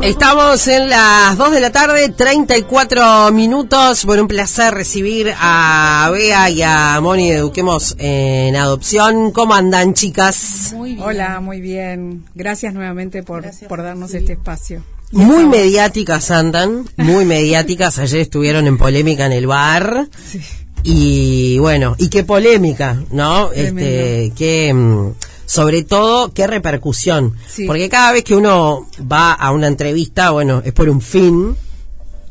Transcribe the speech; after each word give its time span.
Estamos 0.00 0.68
en 0.68 0.88
las 0.88 1.36
2 1.36 1.52
de 1.52 1.60
la 1.60 1.70
tarde, 1.70 2.08
34 2.08 3.32
minutos. 3.32 4.04
Bueno, 4.04 4.22
un 4.22 4.28
placer 4.28 4.74
recibir 4.74 5.32
a 5.38 6.10
Bea 6.12 6.50
y 6.50 6.62
a 6.62 7.00
Moni 7.00 7.30
de 7.30 7.36
Eduquemos 7.36 7.96
en 7.98 8.56
Adopción. 8.56 9.32
¿Cómo 9.32 9.54
andan, 9.54 9.94
chicas? 9.94 10.72
Muy 10.74 10.94
bien. 10.94 11.02
Hola, 11.02 11.40
muy 11.40 11.60
bien. 11.60 12.24
Gracias 12.34 12.74
nuevamente 12.74 13.22
por, 13.22 13.44
por 13.68 13.82
darnos 13.82 14.12
este 14.14 14.32
espacio. 14.32 14.82
Muy 15.12 15.44
mediáticas 15.46 16.30
andan, 16.30 16.88
muy 16.96 17.24
mediáticas. 17.24 17.98
Ayer 18.00 18.20
estuvieron 18.20 18.66
en 18.66 18.78
polémica 18.78 19.26
en 19.26 19.32
el 19.32 19.46
bar. 19.46 20.08
Sí. 20.30 20.40
Y 20.82 21.58
bueno, 21.58 21.94
y 21.98 22.08
qué 22.08 22.24
polémica, 22.24 23.02
¿no? 23.10 23.52
Este, 23.52 24.32
qué 24.36 24.72
mm, 24.72 25.12
sobre 25.50 25.82
todo 25.82 26.32
qué 26.32 26.46
repercusión. 26.46 27.34
Porque 27.66 27.88
cada 27.88 28.12
vez 28.12 28.22
que 28.22 28.36
uno 28.36 28.86
va 29.10 29.32
a 29.32 29.50
una 29.50 29.66
entrevista, 29.66 30.30
bueno, 30.30 30.62
es 30.64 30.72
por 30.72 30.88
un 30.88 31.00
fin 31.00 31.56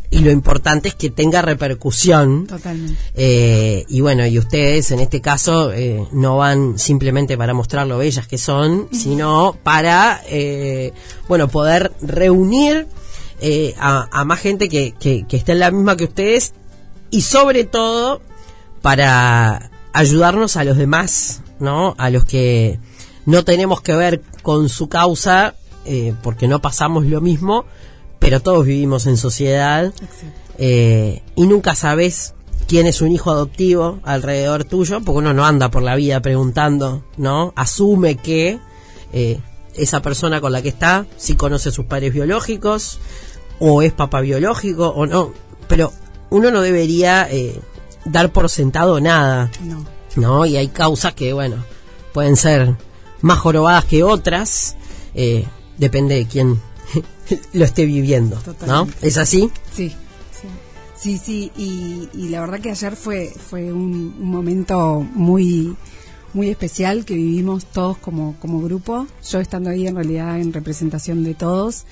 y 0.10 0.20
lo 0.20 0.32
importante 0.32 0.88
es 0.88 0.96
que 0.96 1.10
tenga 1.10 1.42
repercusión. 1.42 2.48
Totalmente. 2.48 2.98
Eh, 3.16 3.84
y 3.90 4.00
bueno, 4.00 4.26
y 4.26 4.40
ustedes 4.40 4.92
en 4.92 5.02
este 5.02 5.20
caso 5.20 5.74
eh, 5.74 6.02
no 6.14 6.38
van 6.38 6.80
simplemente 6.80 7.38
para 7.38 7.54
mostrar 7.54 7.88
lo 7.88 7.98
bellas 7.98 8.26
que 8.26 8.38
son, 8.38 8.88
sino 8.94 9.58
para, 9.64 10.22
eh, 10.30 10.94
bueno, 11.28 11.50
poder 11.50 11.92
reunir 12.02 12.88
a, 13.82 14.24
más 14.24 14.40
gente 14.40 14.70
que, 14.70 14.94
que, 14.98 15.26
que 15.28 15.36
esté 15.36 15.52
en 15.52 15.60
la 15.60 15.72
misma 15.72 15.98
que 15.98 16.06
ustedes 16.06 16.54
y 17.12 17.24
sobre 17.24 17.66
todo 17.66 18.22
para 18.82 19.72
ayudarnos 19.92 20.56
a 20.56 20.64
los 20.64 20.78
demás, 20.78 21.42
¿no? 21.60 21.96
A 21.98 22.10
los 22.12 22.24
que 22.24 22.80
no 23.30 23.46
tenemos 23.46 23.82
que 23.82 23.96
ver 23.96 24.24
con 24.42 24.70
su 24.70 24.90
causa 24.90 25.54
eh, 25.86 26.16
porque 26.24 26.48
no 26.48 26.64
pasamos 26.64 27.06
lo 27.06 27.22
mismo, 27.22 27.66
pero 28.18 28.40
todos 28.40 28.66
vivimos 28.66 29.06
en 29.06 29.18
sociedad 29.18 29.94
eh, 30.58 31.22
y 31.36 31.46
nunca 31.46 31.76
sabes 31.76 32.34
quién 32.68 32.88
es 32.88 33.02
un 33.02 33.12
hijo 33.12 33.30
adoptivo 33.30 34.00
alrededor 34.04 34.64
tuyo, 34.64 35.02
porque 35.02 35.20
uno 35.20 35.36
no 35.36 35.46
anda 35.46 35.70
por 35.70 35.84
la 35.84 35.96
vida 35.96 36.22
preguntando, 36.22 37.04
¿no? 37.18 37.54
Asume 37.56 38.16
que 38.16 38.60
eh, 39.14 39.40
esa 39.76 40.02
persona 40.02 40.42
con 40.42 40.52
la 40.52 40.64
que 40.64 40.70
está, 40.70 41.06
si 41.18 41.36
conoce 41.36 41.70
a 41.70 41.72
sus 41.72 41.86
padres 41.86 42.12
biológicos, 42.12 43.00
o 43.60 43.84
es 43.84 43.94
papá 43.94 44.22
biológico, 44.22 44.88
o 44.88 45.06
no, 45.06 45.34
pero 45.68 45.94
uno 46.32 46.50
no 46.50 46.62
debería 46.62 47.30
dar 48.06 48.32
por 48.32 48.50
sentado 48.50 49.00
nada, 49.00 49.52
no. 49.62 49.86
¿no? 50.16 50.46
Y 50.48 50.58
hay 50.58 50.70
causas 50.70 51.14
que, 51.14 51.32
bueno, 51.32 51.64
pueden 52.12 52.36
ser 52.36 52.76
más 53.22 53.40
jorobadas 53.40 53.86
que 53.86 54.04
otras, 54.04 54.76
eh, 55.14 55.46
depende 55.78 56.16
de 56.16 56.28
quién 56.28 56.60
lo 57.54 57.66
esté 57.66 57.86
viviendo, 57.86 58.42
¿no? 58.66 58.88
¿Es 59.02 59.18
así? 59.18 59.52
Sí, 59.74 59.94
sí, 60.96 61.18
sí, 61.18 61.52
y, 61.58 62.30
la 62.30 62.42
verdad 62.42 62.60
que 62.60 62.72
ayer 62.72 62.96
fue, 62.96 63.30
fue 63.30 63.72
un, 63.72 64.24
momento 64.24 65.06
muy 65.14 65.76
muy 66.32 66.50
especial 66.50 67.06
que 67.06 67.16
vivimos 67.16 67.66
todos 67.66 67.98
como, 67.98 68.36
como 68.40 68.62
grupo, 68.62 69.08
yo 69.28 69.40
estando 69.40 69.72
ahí 69.72 69.88
en 69.88 69.96
realidad 69.96 70.40
en 70.40 70.54
representación 70.54 71.24
de 71.24 71.34
todos 71.34 71.86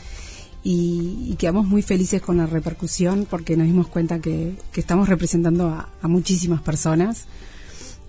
y, 0.63 1.35
quedamos 1.39 1.65
muy 1.65 1.81
felices 1.81 2.21
con 2.21 2.37
la 2.37 2.45
repercusión 2.45 3.25
porque 3.27 3.57
nos 3.57 3.65
dimos 3.65 3.87
cuenta 3.87 4.19
que, 4.19 4.55
estamos 4.75 5.09
representando 5.09 5.69
a 5.69 6.07
muchísimas 6.07 6.61
personas 6.61 7.25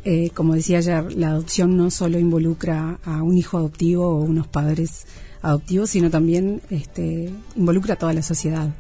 eh, 0.05 0.31
como 0.31 0.55
decía 0.55 0.79
ayer, 0.79 1.13
la 1.15 1.29
adopción 1.29 1.77
no 1.77 1.91
solo 1.91 2.19
involucra 2.19 2.99
a 3.05 3.23
un 3.23 3.37
hijo 3.37 3.59
adoptivo 3.59 4.09
o 4.09 4.23
unos 4.23 4.47
padres 4.47 5.07
adoptivos, 5.43 5.91
sino 5.91 6.11
también 6.11 6.63
este, 6.71 7.31
involucra 7.57 7.95
a 7.95 7.99
toda 7.99 8.13
la 8.13 8.23
sociedad, 8.23 8.75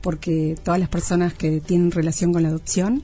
porque 0.00 0.56
todas 0.62 0.78
las 0.78 0.88
personas 0.88 1.34
que 1.34 1.60
tienen 1.60 1.90
relación 1.90 2.32
con 2.32 2.42
la 2.42 2.48
adopción 2.48 3.02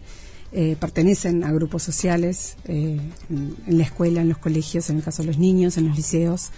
eh, 0.53 0.77
pertenecen 0.79 1.45
a 1.45 1.53
grupos 1.53 1.83
sociales, 1.83 2.57
eh, 2.65 3.01
en, 3.29 3.79
la 3.79 3.83
escuela, 3.83 4.21
en 4.23 4.29
los 4.29 4.39
colegios, 4.39 4.89
en 4.89 4.97
el 4.99 5.03
caso 5.03 5.23
de 5.23 5.27
los 5.27 5.39
niños, 5.39 5.77
en 5.77 5.89
los 5.89 5.97
liceos, 5.97 6.51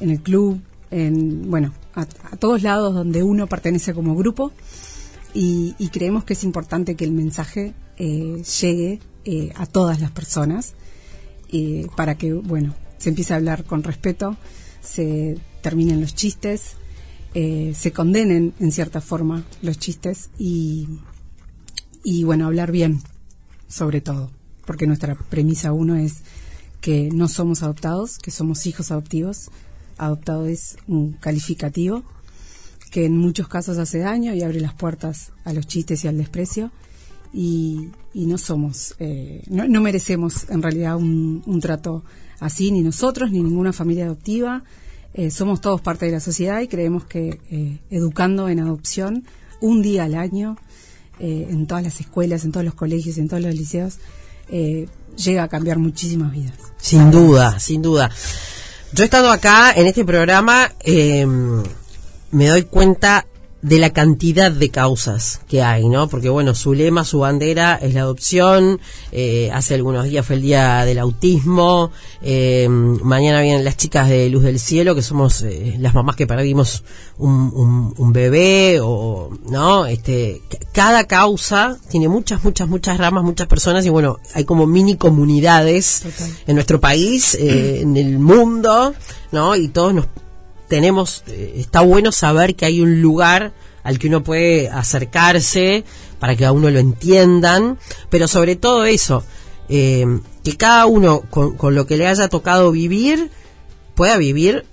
en 0.00 0.10
el 0.10 0.20
club, 0.20 0.60
en 0.90 1.50
bueno, 1.50 1.72
a, 1.94 2.06
todos 2.36 2.62
lados 2.62 2.94
donde 2.94 3.22
uno 3.22 3.46
pertenece 3.46 3.92
como 3.92 4.14
grupo. 4.14 4.52
Y, 5.34 5.74
y, 5.78 5.88
creemos 5.88 6.24
que 6.24 6.32
es 6.32 6.44
importante 6.44 6.94
que 6.94 7.04
el 7.04 7.12
mensaje 7.12 7.74
llegue 7.98 9.00
eh, 9.28 9.52
a 9.56 9.66
todas 9.66 10.00
las 10.00 10.12
personas 10.12 10.74
eh, 11.50 11.88
para 11.96 12.16
que, 12.16 12.32
bueno, 12.32 12.76
se 12.96 13.08
empiece 13.08 13.32
a 13.32 13.36
hablar 13.38 13.64
con 13.64 13.82
respeto, 13.82 14.36
se 14.80 15.36
terminen 15.62 16.00
los 16.00 16.14
chistes, 16.14 16.76
eh, 17.34 17.72
se 17.76 17.90
condenen 17.90 18.54
en 18.60 18.70
cierta 18.70 19.00
forma 19.00 19.44
los 19.62 19.80
chistes 19.80 20.30
y, 20.38 20.86
y, 22.04 22.22
bueno, 22.22 22.46
hablar 22.46 22.70
bien, 22.70 23.02
sobre 23.66 24.00
todo, 24.00 24.30
porque 24.64 24.86
nuestra 24.86 25.16
premisa 25.16 25.72
uno 25.72 25.96
es 25.96 26.18
que 26.80 27.10
no 27.12 27.26
somos 27.26 27.64
adoptados, 27.64 28.18
que 28.18 28.30
somos 28.30 28.64
hijos 28.66 28.92
adoptivos. 28.92 29.50
Adoptado 29.98 30.46
es 30.46 30.76
un 30.86 31.14
calificativo 31.14 32.04
que 32.92 33.06
en 33.06 33.16
muchos 33.18 33.48
casos 33.48 33.78
hace 33.78 33.98
daño 33.98 34.34
y 34.34 34.42
abre 34.42 34.60
las 34.60 34.74
puertas 34.74 35.32
a 35.44 35.52
los 35.52 35.66
chistes 35.66 36.04
y 36.04 36.08
al 36.08 36.16
desprecio 36.16 36.70
y, 37.32 37.90
no 38.14 38.38
somos, 38.38 38.94
eh, 38.98 39.42
no, 39.48 39.80
merecemos 39.80 40.48
en 40.48 40.62
realidad 40.62 40.96
un, 40.96 41.60
trato 41.60 42.04
así, 42.40 42.70
ni 42.70 42.82
nosotros, 42.82 43.30
ni 43.30 43.42
ninguna 43.42 43.72
familia 43.72 44.06
adoptiva. 44.06 44.64
Eh, 45.14 45.30
somos 45.30 45.60
todos 45.60 45.80
parte 45.80 46.06
de 46.06 46.12
la 46.12 46.20
sociedad 46.20 46.60
y 46.60 46.68
creemos 46.68 47.04
que 47.04 47.40
eh, 47.50 47.78
educando 47.90 48.48
en 48.48 48.60
adopción 48.60 49.24
un 49.60 49.82
día 49.82 50.04
al 50.04 50.14
año, 50.14 50.56
en 51.18 51.66
todas 51.66 51.82
las 51.82 51.98
escuelas, 51.98 52.44
en 52.44 52.52
todos 52.52 52.66
los 52.66 52.74
colegios, 52.74 53.16
en 53.16 53.26
todos 53.26 53.42
los 53.42 53.54
liceos, 53.54 53.98
llega 55.16 55.44
a 55.44 55.48
cambiar 55.48 55.78
muchísimas 55.78 56.30
vidas. 56.30 56.58
Sin 56.76 57.10
duda, 57.10 57.58
sin 57.58 57.80
duda. 57.80 58.10
Yo 58.92 59.02
he 59.02 59.06
estado 59.06 59.30
acá 59.30 59.72
en 59.72 59.86
este 59.86 60.04
programa, 60.04 60.70
me 60.84 62.48
doy 62.48 62.64
cuenta 62.64 63.24
de 63.62 63.78
la 63.78 63.90
cantidad 63.90 64.52
de 64.52 64.68
causas 64.68 65.40
que 65.48 65.62
hay, 65.62 65.88
¿no? 65.88 66.08
Porque 66.08 66.28
bueno, 66.28 66.54
su 66.54 66.74
lema, 66.74 67.04
su 67.04 67.20
bandera 67.20 67.78
es 67.80 67.94
la 67.94 68.02
adopción. 68.02 68.80
Eh, 69.12 69.50
hace 69.52 69.74
algunos 69.74 70.04
días 70.04 70.26
fue 70.26 70.36
el 70.36 70.42
día 70.42 70.84
del 70.84 70.98
autismo. 70.98 71.90
Eh, 72.22 72.68
mañana 72.68 73.40
vienen 73.40 73.64
las 73.64 73.76
chicas 73.76 74.08
de 74.08 74.28
Luz 74.28 74.44
del 74.44 74.60
Cielo, 74.60 74.94
que 74.94 75.02
somos 75.02 75.42
eh, 75.42 75.76
las 75.80 75.94
mamás 75.94 76.16
que 76.16 76.26
perdimos 76.26 76.84
un, 77.18 77.94
un, 77.96 78.12
bebé 78.12 78.78
o, 78.82 79.30
¿no? 79.50 79.86
Este, 79.86 80.42
cada 80.72 81.04
causa 81.04 81.76
tiene 81.90 82.08
muchas, 82.08 82.44
muchas, 82.44 82.68
muchas 82.68 82.98
ramas, 82.98 83.24
muchas 83.24 83.46
personas 83.46 83.84
y 83.86 83.88
bueno, 83.88 84.18
hay 84.34 84.44
como 84.44 84.66
mini 84.66 84.96
comunidades 84.96 86.02
en 86.46 86.54
nuestro 86.54 86.78
país, 86.78 87.34
en 87.34 87.96
el 87.96 88.18
mundo, 88.18 88.94
¿no? 89.32 89.56
Y 89.56 89.68
todos 89.68 89.94
nos 89.94 90.06
tenemos, 90.68 91.24
eh, 91.28 91.54
está 91.56 91.80
bueno 91.80 92.12
saber 92.12 92.54
que 92.54 92.66
hay 92.66 92.80
un 92.80 93.00
lugar 93.00 93.52
al 93.82 93.98
que 93.98 94.08
uno 94.08 94.24
puede 94.24 94.68
acercarse 94.68 95.84
para 96.18 96.34
que 96.34 96.44
a 96.44 96.52
uno 96.52 96.70
lo 96.70 96.78
entiendan, 96.78 97.78
pero 98.10 98.26
sobre 98.26 98.56
todo 98.56 98.84
eso, 98.84 99.22
eh, 99.68 100.04
que 100.42 100.56
cada 100.56 100.86
uno 100.86 101.22
con, 101.30 101.74
lo 101.74 101.86
que 101.86 101.96
le 101.96 102.06
haya 102.06 102.28
tocado 102.28 102.72
vivir 102.72 103.30
pueda 103.94 104.16
vivir 104.16 104.64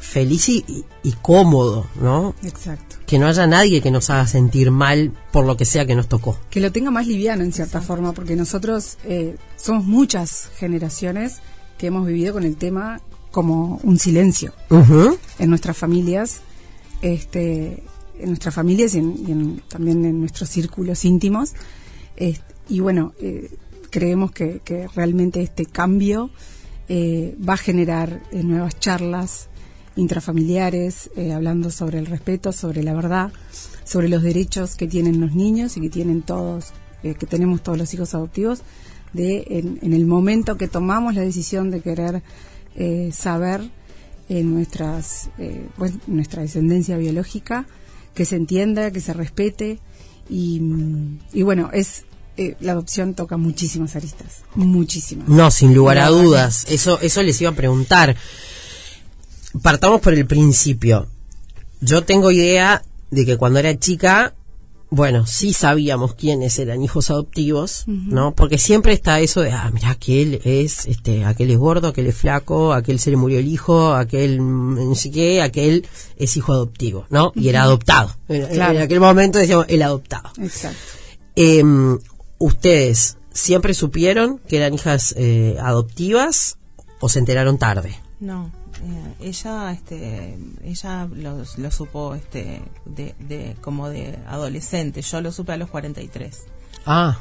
feliz 0.00 0.48
y, 0.48 0.84
cómodo, 1.22 1.86
¿no? 2.00 2.34
Exacto. 2.42 2.96
Que 3.06 3.18
no 3.18 3.26
haya 3.26 3.46
nadie 3.46 3.80
que 3.80 3.90
nos 3.90 4.10
haga 4.10 4.26
sentir 4.26 4.70
mal 4.70 5.12
por 5.32 5.44
lo 5.44 5.56
que 5.56 5.64
sea 5.64 5.86
que 5.86 5.94
nos 5.94 6.08
tocó. 6.08 6.38
Que 6.50 6.60
lo 6.60 6.72
tenga 6.72 6.90
más 6.90 7.06
liviano 7.06 7.44
en 7.44 7.52
cierta 7.52 7.80
forma, 7.80 8.12
porque 8.12 8.36
nosotros 8.36 8.98
eh, 9.04 9.36
somos 9.56 9.84
muchas 9.84 10.50
generaciones 10.56 11.36
que 11.78 11.88
hemos 11.88 12.06
vivido 12.06 12.32
con 12.32 12.44
el 12.44 12.56
tema 12.56 13.00
como 13.36 13.78
un 13.82 13.98
silencio 13.98 14.54
en 15.38 15.50
nuestras 15.50 15.76
familias, 15.76 16.40
este, 17.02 17.82
en 18.18 18.28
nuestras 18.28 18.54
familias 18.54 18.94
y, 18.94 19.60
también 19.68 20.06
en 20.06 20.20
nuestros 20.20 20.48
círculos 20.48 21.04
íntimos. 21.04 21.52
y 22.66 22.80
bueno, 22.80 23.12
eh, 23.20 23.54
creemos 23.90 24.32
que, 24.32 24.88
realmente 24.94 25.42
este 25.42 25.66
cambio 25.66 26.30
eh, 26.88 27.36
va 27.46 27.52
a 27.52 27.56
generar 27.58 28.22
eh, 28.32 28.42
nuevas 28.42 28.80
charlas 28.80 29.48
intrafamiliares, 29.96 31.10
hablando 31.34 31.70
sobre 31.70 31.98
el 31.98 32.06
respeto, 32.06 32.52
sobre 32.52 32.82
la 32.82 32.94
verdad, 32.94 33.32
sobre 33.84 34.08
los 34.08 34.22
derechos 34.22 34.76
que 34.76 34.86
tienen 34.86 35.20
los 35.20 35.34
niños 35.34 35.76
y 35.76 35.82
que 35.82 35.90
tienen 35.90 36.22
todos, 36.22 36.72
que 37.02 37.26
tenemos 37.26 37.62
todos 37.62 37.76
los 37.76 37.92
hijos 37.92 38.14
adoptivos, 38.14 38.62
de 39.12 39.78
en 39.82 39.92
el 39.92 40.06
momento 40.06 40.56
que 40.56 40.68
tomamos 40.68 41.14
la 41.14 41.22
decisión 41.22 41.70
de 41.70 41.80
querer 41.80 42.22
eh, 42.76 43.10
saber 43.12 43.62
en 44.28 44.54
nuestras, 44.54 45.30
eh, 45.38 45.66
pues, 45.76 45.94
nuestra 46.06 46.42
descendencia 46.42 46.96
biológica, 46.96 47.66
que 48.14 48.24
se 48.24 48.36
entienda, 48.36 48.90
que 48.90 49.00
se 49.00 49.12
respete 49.12 49.78
y, 50.28 50.60
y 51.32 51.42
bueno, 51.42 51.70
es 51.72 52.04
eh, 52.38 52.54
la 52.60 52.72
adopción 52.72 53.14
toca 53.14 53.38
muchísimas 53.38 53.96
aristas, 53.96 54.42
muchísimas. 54.54 55.26
No, 55.26 55.50
sin 55.50 55.74
lugar 55.74 55.98
a 55.98 56.08
dudas. 56.08 56.66
Eso, 56.68 57.00
eso 57.00 57.22
les 57.22 57.40
iba 57.40 57.50
a 57.50 57.54
preguntar. 57.54 58.14
Partamos 59.62 60.02
por 60.02 60.12
el 60.12 60.26
principio. 60.26 61.08
yo 61.80 62.04
tengo 62.04 62.30
idea 62.30 62.82
de 63.10 63.24
que 63.24 63.38
cuando 63.38 63.58
era 63.58 63.78
chica, 63.78 64.34
bueno, 64.88 65.26
sí 65.26 65.52
sabíamos 65.52 66.14
quiénes 66.14 66.58
eran 66.58 66.80
hijos 66.82 67.10
adoptivos, 67.10 67.84
¿no? 67.86 68.34
Porque 68.34 68.56
siempre 68.56 68.92
está 68.92 69.18
eso 69.20 69.40
de, 69.40 69.50
ah, 69.50 69.68
mira, 69.72 69.90
aquel 69.90 70.40
es, 70.44 70.86
este, 70.86 71.24
aquel 71.24 71.50
es 71.50 71.58
gordo, 71.58 71.88
aquel 71.88 72.06
es 72.06 72.16
flaco, 72.16 72.72
aquel 72.72 73.00
se 73.00 73.10
le 73.10 73.16
murió 73.16 73.38
el 73.40 73.48
hijo, 73.48 73.94
aquel 73.94 74.40
mm, 74.40 74.88
no 74.88 74.94
sé 74.94 75.10
qué, 75.10 75.42
aquel 75.42 75.86
es 76.16 76.36
hijo 76.36 76.52
adoptivo, 76.52 77.06
¿no? 77.10 77.32
Y 77.34 77.48
era 77.48 77.62
adoptado. 77.62 78.14
En, 78.28 78.46
Claro. 78.46 78.76
en 78.76 78.82
aquel 78.82 79.00
momento 79.00 79.38
decíamos 79.38 79.66
el 79.68 79.82
adoptado. 79.82 80.30
Exacto. 80.40 80.78
Em, 81.34 81.98
¿Ustedes 82.38 83.16
siempre 83.32 83.74
supieron 83.74 84.38
que 84.46 84.56
eran 84.58 84.72
hijas 84.74 85.14
eh, 85.18 85.56
adoptivas 85.60 86.58
o 87.00 87.08
se 87.08 87.18
enteraron 87.18 87.58
tarde? 87.58 87.98
No, 88.20 88.50
eh, 88.82 89.14
ella, 89.20 89.72
este, 89.72 90.38
ella 90.64 91.06
lo, 91.12 91.42
lo 91.56 91.70
supo, 91.70 92.14
este, 92.14 92.60
de, 92.84 93.14
de, 93.20 93.56
como 93.60 93.88
de 93.88 94.18
adolescente. 94.26 95.02
Yo 95.02 95.20
lo 95.20 95.32
supe 95.32 95.52
a 95.52 95.56
los 95.56 95.70
43. 95.70 96.44
Ah, 96.86 97.18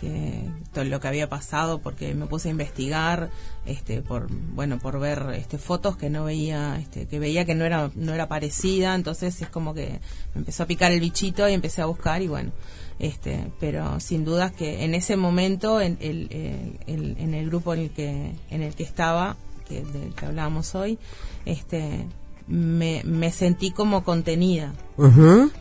que 0.00 0.48
todo 0.72 0.84
lo 0.84 0.98
que 0.98 1.06
había 1.06 1.28
pasado 1.28 1.78
porque 1.80 2.12
me 2.14 2.26
puse 2.26 2.48
a 2.48 2.50
investigar 2.50 3.30
este 3.66 4.02
por 4.02 4.26
bueno 4.32 4.80
por 4.80 4.98
ver 4.98 5.26
este 5.36 5.58
fotos 5.58 5.96
que 5.96 6.10
no 6.10 6.24
veía 6.24 6.76
este 6.80 7.06
que 7.06 7.20
veía 7.20 7.44
que 7.44 7.54
no 7.54 7.64
era 7.64 7.88
no 7.94 8.12
era 8.12 8.26
parecida 8.26 8.96
entonces 8.96 9.40
es 9.40 9.48
como 9.48 9.74
que 9.74 10.00
me 10.34 10.40
empezó 10.40 10.64
a 10.64 10.66
picar 10.66 10.90
el 10.90 10.98
bichito 10.98 11.48
y 11.48 11.52
empecé 11.52 11.82
a 11.82 11.86
buscar 11.86 12.20
y 12.20 12.26
bueno 12.26 12.50
este 12.98 13.52
pero 13.60 14.00
sin 14.00 14.24
dudas 14.24 14.50
que 14.50 14.82
en 14.82 14.96
ese 14.96 15.16
momento 15.16 15.80
en 15.80 15.96
el, 16.00 16.26
el- 16.32 16.80
el- 16.88 17.16
en 17.18 17.34
el 17.34 17.46
grupo 17.46 17.72
en 17.72 17.80
el 17.82 17.90
que 17.90 18.32
en 18.50 18.62
el 18.62 18.74
que 18.74 18.82
estaba 18.82 19.36
que 19.72 19.98
del 19.98 20.14
que 20.14 20.26
hablábamos 20.26 20.74
hoy 20.74 20.98
este 21.44 22.06
me, 22.46 23.02
me 23.04 23.30
sentí 23.30 23.70
como 23.70 24.04
contenida. 24.04 24.72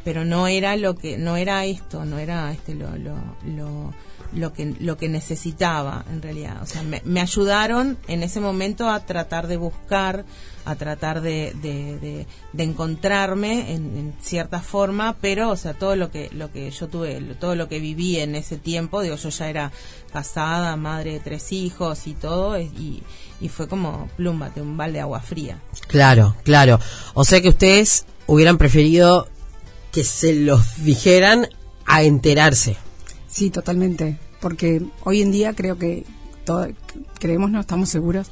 Pero 0.04 0.26
no 0.26 0.48
era 0.48 0.76
lo 0.76 0.96
que 0.96 1.18
no 1.18 1.38
era 1.38 1.66
esto 1.66 2.06
no 2.06 2.20
era 2.20 2.52
este 2.52 2.76
lo 2.76 2.98
lo, 2.98 3.16
lo, 3.46 3.94
lo 4.34 4.54
que 4.54 4.74
lo 4.80 4.98
que 4.98 5.10
necesitaba 5.10 6.06
en 6.12 6.22
realidad 6.22 6.62
o 6.62 6.66
sea 6.66 6.84
me, 6.84 7.02
me 7.06 7.20
ayudaron 7.22 7.98
en 8.08 8.24
ese 8.24 8.40
momento 8.40 8.90
a 8.90 9.00
tratar 9.06 9.48
de 9.48 9.58
buscar 9.58 10.26
a 10.64 10.76
tratar 10.76 11.22
de, 11.22 11.54
de, 11.62 11.98
de- 12.00 12.28
de 12.54 12.64
encontrarme 12.64 13.74
en, 13.74 14.14
cierta 14.22 14.62
forma 14.62 15.18
pero 15.20 15.50
o 15.50 15.56
sea 15.58 15.74
todo 15.74 15.96
lo 15.96 16.12
que 16.12 16.30
lo 16.34 16.52
que 16.52 16.70
yo 16.72 16.88
tuve 16.88 17.20
todo 17.40 17.56
lo 17.56 17.68
que 17.68 17.80
viví 17.80 18.20
en 18.20 18.36
ese 18.36 18.58
tiempo 18.58 19.02
digo 19.02 19.16
yo 19.16 19.30
ya 19.30 19.50
era 19.50 19.72
casada 20.14 20.76
madre 20.76 21.14
de 21.14 21.20
tres 21.20 21.52
hijos 21.52 22.08
y 22.08 22.14
todo 22.14 22.60
y, 22.60 23.04
y 23.42 23.50
fue 23.50 23.68
como 23.68 24.08
plúmbate 24.18 24.62
un 24.62 24.78
balde 24.78 24.94
de 24.98 25.02
agua 25.02 25.20
fría 25.22 25.58
claro, 25.88 26.36
claro. 26.44 26.80
O 27.16 27.24
sea 27.26 27.42
que 27.42 27.50
ustedes 27.50 28.06
hubieran 28.28 28.58
preferido 28.58 29.28
que 29.92 30.04
se 30.04 30.34
los 30.34 30.62
dijeran 30.86 31.50
a 31.86 32.04
enterarse. 32.04 32.78
Sí, 33.32 33.50
totalmente. 33.50 34.18
Porque 34.40 34.82
hoy 35.04 35.22
en 35.22 35.32
día 35.32 35.54
creo 35.56 35.78
que 35.78 36.04
todo- 36.46 36.68
creemos, 37.20 37.50
no 37.52 37.60
estamos 37.60 37.90
seguros, 37.90 38.28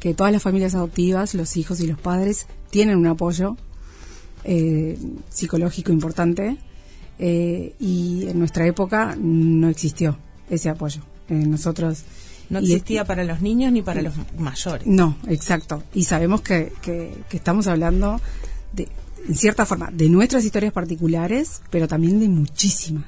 que 0.00 0.14
todas 0.14 0.32
las 0.32 0.42
familias 0.42 0.74
adoptivas, 0.74 1.34
los 1.34 1.56
hijos 1.56 1.80
y 1.80 1.86
los 1.86 1.98
padres, 2.00 2.46
tienen 2.70 2.96
un 2.98 3.06
apoyo 3.06 3.56
eh, 4.44 4.98
psicológico 5.28 5.92
importante. 5.92 6.56
eh, 7.20 7.74
y 7.80 8.28
en 8.28 8.38
nuestra 8.38 8.64
época 8.64 9.16
no 9.20 9.68
existió 9.68 10.16
ese 10.48 10.68
apoyo. 10.68 11.00
Eh, 11.28 11.34
nosotros. 11.34 12.04
no 12.48 12.60
y- 12.60 12.66
existía 12.72 13.04
para 13.04 13.24
los 13.24 13.42
niños 13.42 13.72
ni 13.72 13.82
para 13.82 14.00
los 14.02 14.14
mayores 14.38 14.86
No, 14.86 15.18
exacto. 15.26 15.82
Y 15.92 16.04
sabemos 16.04 16.42
que, 16.42 16.72
que, 16.80 17.12
que 17.28 17.36
estamos 17.36 17.66
hablando, 17.66 18.20
de, 18.72 18.86
en 19.28 19.34
cierta 19.34 19.66
forma, 19.66 19.90
de 19.92 20.08
nuestras 20.08 20.44
historias 20.44 20.72
particulares, 20.72 21.60
pero 21.70 21.88
también 21.88 22.20
de 22.20 22.28
muchísimas 22.28 23.06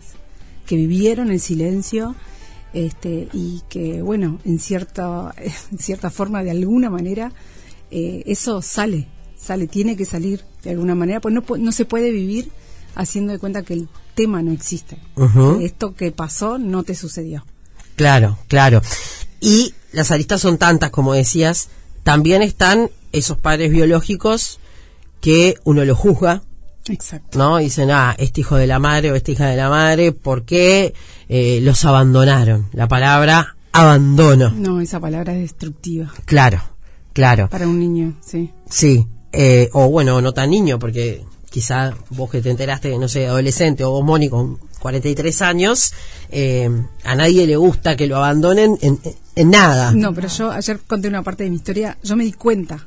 que 0.70 0.76
vivieron 0.76 1.32
el 1.32 1.40
silencio 1.40 2.14
este, 2.72 3.28
y 3.32 3.60
que, 3.68 4.02
bueno, 4.02 4.38
en 4.44 4.60
cierta, 4.60 5.34
en 5.72 5.78
cierta 5.78 6.10
forma, 6.10 6.44
de 6.44 6.52
alguna 6.52 6.88
manera, 6.88 7.32
eh, 7.90 8.22
eso 8.26 8.62
sale, 8.62 9.08
sale, 9.36 9.66
tiene 9.66 9.96
que 9.96 10.04
salir 10.04 10.44
de 10.62 10.70
alguna 10.70 10.94
manera, 10.94 11.18
pues 11.18 11.34
no, 11.34 11.42
no 11.58 11.72
se 11.72 11.86
puede 11.86 12.12
vivir 12.12 12.52
haciendo 12.94 13.32
de 13.32 13.40
cuenta 13.40 13.64
que 13.64 13.74
el 13.74 13.88
tema 14.14 14.44
no 14.44 14.52
existe. 14.52 14.96
Esto 15.60 15.96
que 15.96 16.12
pasó 16.12 16.56
no 16.56 16.84
te 16.84 16.94
sucedió. 16.94 17.44
Claro, 17.96 18.38
claro. 18.46 18.80
Y 19.40 19.74
las 19.90 20.12
aristas 20.12 20.40
son 20.40 20.56
tantas, 20.56 20.90
como 20.90 21.14
decías, 21.14 21.68
también 22.04 22.42
están 22.42 22.90
esos 23.10 23.38
padres 23.38 23.72
biológicos 23.72 24.60
que 25.20 25.56
uno 25.64 25.84
lo 25.84 25.96
juzga, 25.96 26.44
Exacto. 26.88 27.38
¿no? 27.38 27.58
Dicen, 27.58 27.90
ah, 27.90 28.14
este 28.18 28.40
hijo 28.40 28.56
de 28.56 28.66
la 28.66 28.78
madre 28.78 29.12
o 29.12 29.14
esta 29.14 29.30
hija 29.32 29.46
de 29.46 29.56
la 29.56 29.68
madre, 29.68 30.12
¿por 30.12 30.44
qué 30.44 30.94
eh, 31.28 31.60
los 31.62 31.84
abandonaron? 31.84 32.68
La 32.72 32.88
palabra 32.88 33.56
abandono. 33.72 34.50
No, 34.50 34.80
esa 34.80 34.98
palabra 34.98 35.32
es 35.34 35.42
destructiva 35.42 36.12
Claro, 36.24 36.60
claro. 37.12 37.48
para 37.48 37.68
un 37.68 37.78
niño, 37.78 38.14
sí. 38.24 38.50
Sí. 38.68 39.06
Eh, 39.32 39.68
o 39.72 39.88
bueno, 39.88 40.20
no 40.20 40.32
tan 40.32 40.50
niño, 40.50 40.78
porque 40.80 41.24
quizá 41.50 41.94
vos 42.10 42.30
que 42.30 42.40
te 42.42 42.50
enteraste, 42.50 42.96
no 42.98 43.08
sé, 43.08 43.26
adolescente, 43.26 43.84
o 43.84 43.90
vos, 43.90 44.04
Moni, 44.04 44.28
con 44.28 44.58
43 44.80 45.42
años, 45.42 45.92
eh, 46.30 46.68
a 47.04 47.14
nadie 47.14 47.46
le 47.46 47.56
gusta 47.56 47.96
que 47.96 48.06
lo 48.08 48.16
abandonen 48.16 48.76
en, 48.80 48.98
en 49.36 49.50
nada. 49.50 49.92
No, 49.92 50.12
pero 50.14 50.26
yo 50.28 50.50
ayer 50.50 50.80
conté 50.86 51.08
una 51.08 51.22
parte 51.22 51.44
de 51.44 51.50
mi 51.50 51.56
historia. 51.56 51.96
Yo 52.02 52.16
me 52.16 52.24
di 52.24 52.32
cuenta 52.32 52.84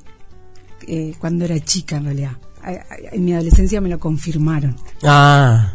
eh, 0.87 1.13
cuando 1.19 1.45
era 1.45 1.57
chica, 1.59 1.97
en 1.97 2.05
realidad. 2.05 2.31
En 2.65 3.25
mi 3.25 3.33
adolescencia 3.33 3.81
me 3.81 3.89
lo 3.89 3.99
confirmaron. 3.99 4.75
Ah, 5.03 5.73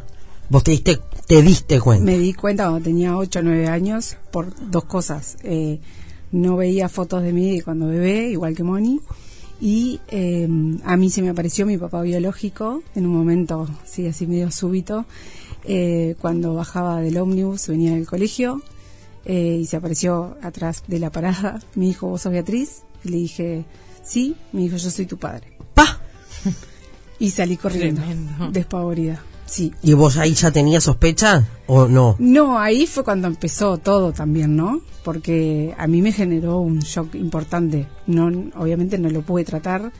vos 0.48 0.64
te 0.64 0.72
diste, 0.72 0.98
te 1.26 1.42
diste 1.42 1.80
cuenta. 1.80 2.04
Me 2.04 2.18
di 2.18 2.32
cuenta 2.32 2.64
cuando 2.64 2.84
tenía 2.84 3.16
8 3.16 3.38
o 3.38 3.42
9 3.42 3.68
años 3.68 4.16
por 4.30 4.52
dos 4.70 4.84
cosas. 4.84 5.36
Eh, 5.42 5.80
no 6.32 6.56
veía 6.56 6.88
fotos 6.88 7.22
de 7.22 7.32
mí 7.32 7.56
de 7.56 7.62
cuando 7.62 7.86
bebé, 7.86 8.30
igual 8.30 8.54
que 8.54 8.62
Moni. 8.62 9.00
Y 9.60 10.00
eh, 10.08 10.48
a 10.84 10.96
mí 10.96 11.10
se 11.10 11.22
me 11.22 11.30
apareció 11.30 11.66
mi 11.66 11.78
papá 11.78 12.02
biológico 12.02 12.82
en 12.94 13.06
un 13.06 13.16
momento, 13.16 13.68
sí, 13.84 14.06
así 14.06 14.26
medio 14.26 14.52
súbito, 14.52 15.04
eh, 15.64 16.14
cuando 16.20 16.54
bajaba 16.54 17.00
del 17.00 17.18
ómnibus, 17.18 17.66
venía 17.66 17.92
del 17.94 18.06
colegio, 18.06 18.62
eh, 19.24 19.58
y 19.60 19.66
se 19.66 19.76
apareció 19.76 20.36
atrás 20.42 20.84
de 20.86 20.98
la 21.00 21.10
parada. 21.10 21.60
Me 21.74 21.86
dijo, 21.86 22.08
¿vos 22.08 22.22
sos 22.22 22.32
Beatriz? 22.32 22.82
Y 23.04 23.08
le 23.08 23.16
dije, 23.16 23.64
sí. 24.02 24.36
Me 24.52 24.62
dijo, 24.62 24.76
yo 24.76 24.90
soy 24.90 25.06
tu 25.06 25.18
padre. 25.18 25.57
Y 27.18 27.30
salí 27.30 27.56
corriendo, 27.56 28.00
Tremendo. 28.02 28.50
despavorida. 28.52 29.22
Sí, 29.46 29.72
¿Y 29.82 29.94
vos 29.94 30.18
ahí 30.18 30.34
ya 30.34 30.50
tenías 30.50 30.84
sospecha 30.84 31.42
o 31.66 31.88
no? 31.88 32.16
No, 32.18 32.58
ahí 32.58 32.86
fue 32.86 33.02
cuando 33.02 33.26
empezó 33.28 33.78
todo 33.78 34.12
también, 34.12 34.54
¿no? 34.56 34.82
Porque 35.02 35.74
a 35.78 35.86
mí 35.86 36.02
me 36.02 36.12
generó 36.12 36.58
un 36.58 36.80
shock 36.80 37.14
importante. 37.14 37.86
No, 38.06 38.26
obviamente 38.56 38.98
no 38.98 39.08
lo 39.08 39.22
pude 39.22 39.44
tratar. 39.44 39.90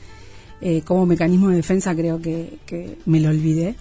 Eh, 0.61 0.83
como 0.85 1.07
mecanismo 1.07 1.49
de 1.49 1.57
defensa 1.57 1.95
creo 1.95 2.21
que, 2.21 2.59
que 2.67 2.99
me 3.07 3.21
lo 3.21 3.31
olvidé. 3.31 3.75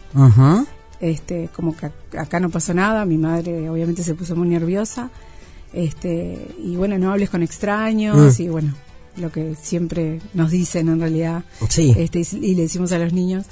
Este, 0.99 1.49
como 1.55 1.75
que 1.75 1.87
ac- 1.87 2.17
acá 2.19 2.39
no 2.39 2.49
pasó 2.49 2.73
nada. 2.73 3.03
Mi 3.05 3.17
madre 3.17 3.69
obviamente 3.69 4.03
se 4.03 4.15
puso 4.15 4.35
muy 4.37 4.47
nerviosa. 4.47 5.09
Este, 5.73 6.47
y 6.63 6.75
bueno, 6.77 6.97
no 6.97 7.11
hables 7.11 7.29
con 7.29 7.43
extraños 7.43 8.39
Mm. 8.39 8.41
y 8.41 8.47
bueno, 8.47 8.73
lo 9.17 9.31
que 9.31 9.55
siempre 9.61 10.21
nos 10.33 10.51
dicen 10.51 10.89
en 10.89 10.99
realidad. 10.99 11.43
Sí. 11.69 11.93
Este, 11.97 12.19
y, 12.37 12.55
le 12.55 12.63
decimos 12.63 12.91
a 12.91 12.97
los 12.99 13.13
niños. 13.13 13.45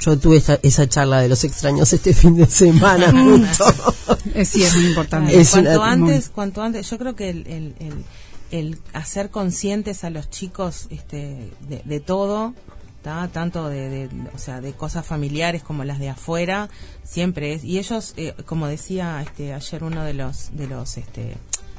Yo 0.00 0.16
tuve 0.18 0.36
esa, 0.36 0.58
esa 0.62 0.88
charla 0.88 1.20
de 1.20 1.28
los 1.28 1.42
extraños 1.44 1.92
este 1.92 2.14
fin 2.14 2.36
de 2.36 2.46
semana. 2.46 3.12
Eh, 4.34 4.44
sí, 4.44 4.62
es 4.62 4.74
muy 4.76 4.86
importante. 4.86 5.38
Es 5.38 5.50
cuanto 5.50 5.70
una- 5.80 5.90
antes, 5.92 6.28
cuanto 6.28 6.62
antes, 6.62 6.88
yo 6.90 6.98
creo 6.98 7.16
que 7.16 7.30
el, 7.30 7.46
el, 7.46 7.74
el- 7.80 8.04
el 8.50 8.78
hacer 8.92 9.30
conscientes 9.30 10.04
a 10.04 10.10
los 10.10 10.30
chicos 10.30 10.86
este, 10.90 11.50
de, 11.68 11.82
de 11.84 12.00
todo, 12.00 12.54
¿tá? 13.02 13.28
tanto 13.32 13.68
de, 13.68 13.88
de- 13.90 14.08
o 14.34 14.38
sea, 14.38 14.60
de 14.60 14.72
cosas 14.72 15.04
familiares 15.06 15.62
como 15.62 15.84
las 15.84 15.98
de 15.98 16.08
afuera, 16.10 16.68
siempre 17.04 17.52
es. 17.52 17.64
Y 17.64 17.78
ellos, 17.78 18.14
eh, 18.16 18.34
como 18.46 18.66
decía 18.68 19.20
este, 19.22 19.52
ayer 19.54 19.82
uno 19.84 20.04
de 20.04 20.14
los, 20.14 20.50
de 20.56 20.66
los, 20.68 20.96
este, 20.98 21.34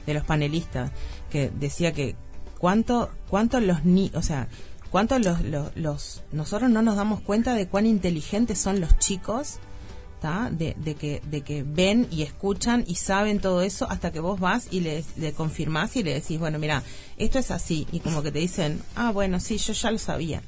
de 0.06 0.14
los 0.14 0.24
panelistas, 0.24 0.92
que 1.30 1.50
decía 1.60 1.94
que 1.94 2.16
cuánto, 2.60 3.10
cuánto 3.30 3.60
los 3.60 3.84
ni, 3.86 4.12
o 4.14 4.22
sea, 4.22 4.48
cuánto 4.92 5.18
los, 5.20 5.42
los, 5.42 5.76
los, 5.76 6.22
nosotros 6.32 6.70
no 6.70 6.82
nos 6.82 6.96
damos 6.96 7.22
cuenta 7.22 7.54
de 7.56 7.68
cuán 7.68 7.86
inteligentes 7.88 8.60
son 8.60 8.80
los 8.80 8.98
chicos. 9.00 9.60
De, 10.52 10.76
de 10.78 10.96
que 10.96 11.22
de 11.32 11.40
que 11.44 11.64
ven 11.64 12.06
y 12.12 12.24
escuchan 12.24 12.84
y 12.86 12.96
saben 12.96 13.40
todo 13.40 13.62
eso 13.62 13.90
hasta 13.90 14.12
que 14.12 14.20
vos 14.20 14.38
vas 14.38 14.68
y 14.70 14.82
le, 14.82 15.06
le 15.16 15.32
confirmás 15.32 15.96
y 15.96 16.04
le 16.04 16.14
decís 16.14 16.38
bueno 16.38 16.60
mira 16.60 16.84
esto 17.16 17.40
es 17.40 17.52
así 17.52 17.88
y 17.94 18.02
como 18.02 18.22
que 18.22 18.30
te 18.30 18.40
dicen 18.40 18.82
ah 18.98 19.12
bueno 19.12 19.40
sí 19.40 19.58
yo 19.58 19.72
ya 19.72 19.92
lo 19.92 19.98
sabía 19.98 20.42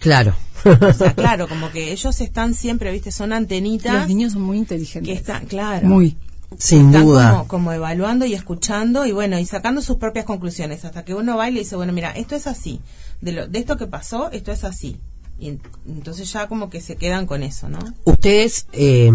Claro. 0.00 0.34
o 0.66 0.92
sea 0.92 1.14
claro 1.14 1.48
como 1.48 1.70
que 1.70 1.92
ellos 1.92 2.20
están 2.20 2.52
siempre 2.52 2.92
viste 2.92 3.10
son 3.10 3.32
antenitas 3.32 4.00
Los 4.00 4.08
niños 4.08 4.32
son 4.34 4.42
muy 4.42 4.56
que 4.58 4.60
inteligentes. 4.74 5.16
están 5.16 5.46
claro 5.46 5.86
Muy. 5.88 6.14
Sin 6.58 6.86
están 6.88 7.04
duda. 7.04 7.30
como, 7.30 7.48
como 7.48 7.72
evaluando 7.72 8.26
y 8.26 8.34
escuchando 8.34 9.06
y 9.06 9.12
bueno 9.12 9.38
y 9.38 9.46
sacando 9.46 9.82
sus 9.82 9.96
propias 9.96 10.24
conclusiones 10.24 10.84
hasta 10.84 11.04
que 11.04 11.14
uno 11.14 11.36
va 11.36 11.48
y 11.48 11.52
le 11.52 11.60
dice 11.60 11.76
bueno 11.76 11.92
mira 11.92 12.10
esto 12.10 12.34
es 12.34 12.46
así 12.46 12.80
de 13.20 13.32
lo 13.32 13.46
de 13.46 13.58
esto 13.58 13.76
que 13.76 13.86
pasó 13.86 14.30
esto 14.32 14.50
es 14.52 14.64
así 14.64 14.98
Y 15.40 15.58
entonces 15.88 16.30
ya 16.30 16.48
como 16.48 16.68
que 16.68 16.82
se 16.82 16.96
quedan 16.96 17.26
con 17.26 17.42
eso, 17.42 17.68
¿no? 17.68 17.78
Ustedes, 18.04 18.66
eh, 18.72 19.10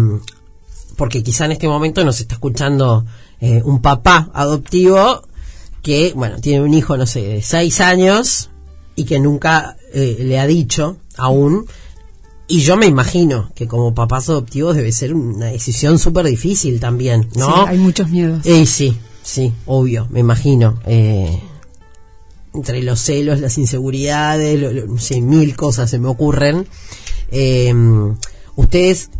porque 0.96 1.22
quizá 1.22 1.44
en 1.44 1.52
este 1.52 1.68
momento 1.68 2.04
nos 2.04 2.20
está 2.20 2.34
escuchando 2.34 3.06
eh, 3.40 3.62
un 3.64 3.80
papá 3.80 4.28
adoptivo 4.34 5.22
que, 5.82 6.12
bueno, 6.16 6.40
tiene 6.40 6.64
un 6.64 6.74
hijo, 6.74 6.96
no 6.96 7.06
sé, 7.06 7.22
de 7.22 7.42
seis 7.42 7.80
años 7.80 8.50
y 8.96 9.04
que 9.04 9.20
nunca 9.20 9.76
eh, 9.94 10.16
le 10.20 10.40
ha 10.40 10.46
dicho 10.48 10.96
aún. 11.16 11.66
Y 12.48 12.60
yo 12.60 12.76
me 12.76 12.86
imagino 12.86 13.50
que 13.54 13.66
como 13.66 13.92
papás 13.94 14.28
adoptivos 14.28 14.76
debe 14.76 14.92
ser 14.92 15.14
una 15.14 15.46
decisión 15.46 15.98
súper 15.98 16.26
difícil 16.26 16.78
también, 16.78 17.28
¿no? 17.34 17.46
Sí, 17.46 17.52
hay 17.66 17.78
muchos 17.78 18.08
miedos. 18.08 18.46
Eh, 18.46 18.64
sí, 18.66 18.96
sí, 19.22 19.52
obvio, 19.66 20.06
me 20.10 20.20
imagino. 20.20 20.78
Eh, 20.86 21.40
entre 22.54 22.82
los 22.82 23.00
celos, 23.00 23.40
las 23.40 23.58
inseguridades, 23.58 24.58
lo- 24.60 24.72
lo- 24.72 24.86
no 24.86 24.98
sé, 24.98 25.20
mil 25.20 25.56
cosas 25.56 25.90
se 25.90 25.98
me 25.98 26.08
ocurren. 26.08 26.66
Eh, 27.32 27.74
ustedes, 28.54 29.10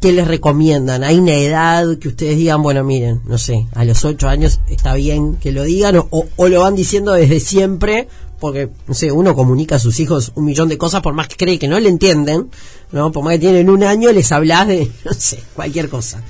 ¿qué 0.00 0.12
les 0.12 0.26
recomiendan? 0.28 1.02
¿Hay 1.04 1.18
una 1.18 1.34
edad 1.34 1.98
que 1.98 2.08
ustedes 2.08 2.36
digan, 2.38 2.62
bueno, 2.62 2.84
miren, 2.84 3.20
no 3.26 3.36
sé, 3.36 3.66
a 3.74 3.84
los 3.84 4.04
ocho 4.04 4.28
años 4.28 4.60
está 4.68 4.94
bien 4.94 5.34
que 5.36 5.50
lo 5.52 5.64
digan 5.64 5.96
o, 5.96 6.06
o- 6.10 6.28
o 6.36 6.48
lo 6.48 6.60
van 6.60 6.76
diciendo 6.76 7.12
desde 7.12 7.40
siempre? 7.40 8.06
Porque, 8.40 8.70
no 8.88 8.94
sé, 8.94 9.12
uno 9.12 9.34
comunica 9.36 9.76
a 9.76 9.78
sus 9.78 10.00
hijos 10.00 10.32
un 10.34 10.46
millón 10.46 10.68
de 10.68 10.78
cosas 10.78 11.02
por 11.02 11.12
más 11.14 11.28
que 11.28 11.36
cree 11.36 11.58
que 11.58 11.68
no 11.68 11.78
le 11.78 11.88
entienden, 11.90 12.48
¿no? 12.90 13.12
Por 13.12 13.22
más 13.22 13.34
que 13.34 13.38
tienen 13.40 13.68
un 13.68 13.82
año, 13.84 14.10
les 14.12 14.32
hablas 14.32 14.66
de, 14.66 14.90
no 15.04 15.12
sé, 15.12 15.42
cualquier 15.54 15.88
cosa, 15.90 16.22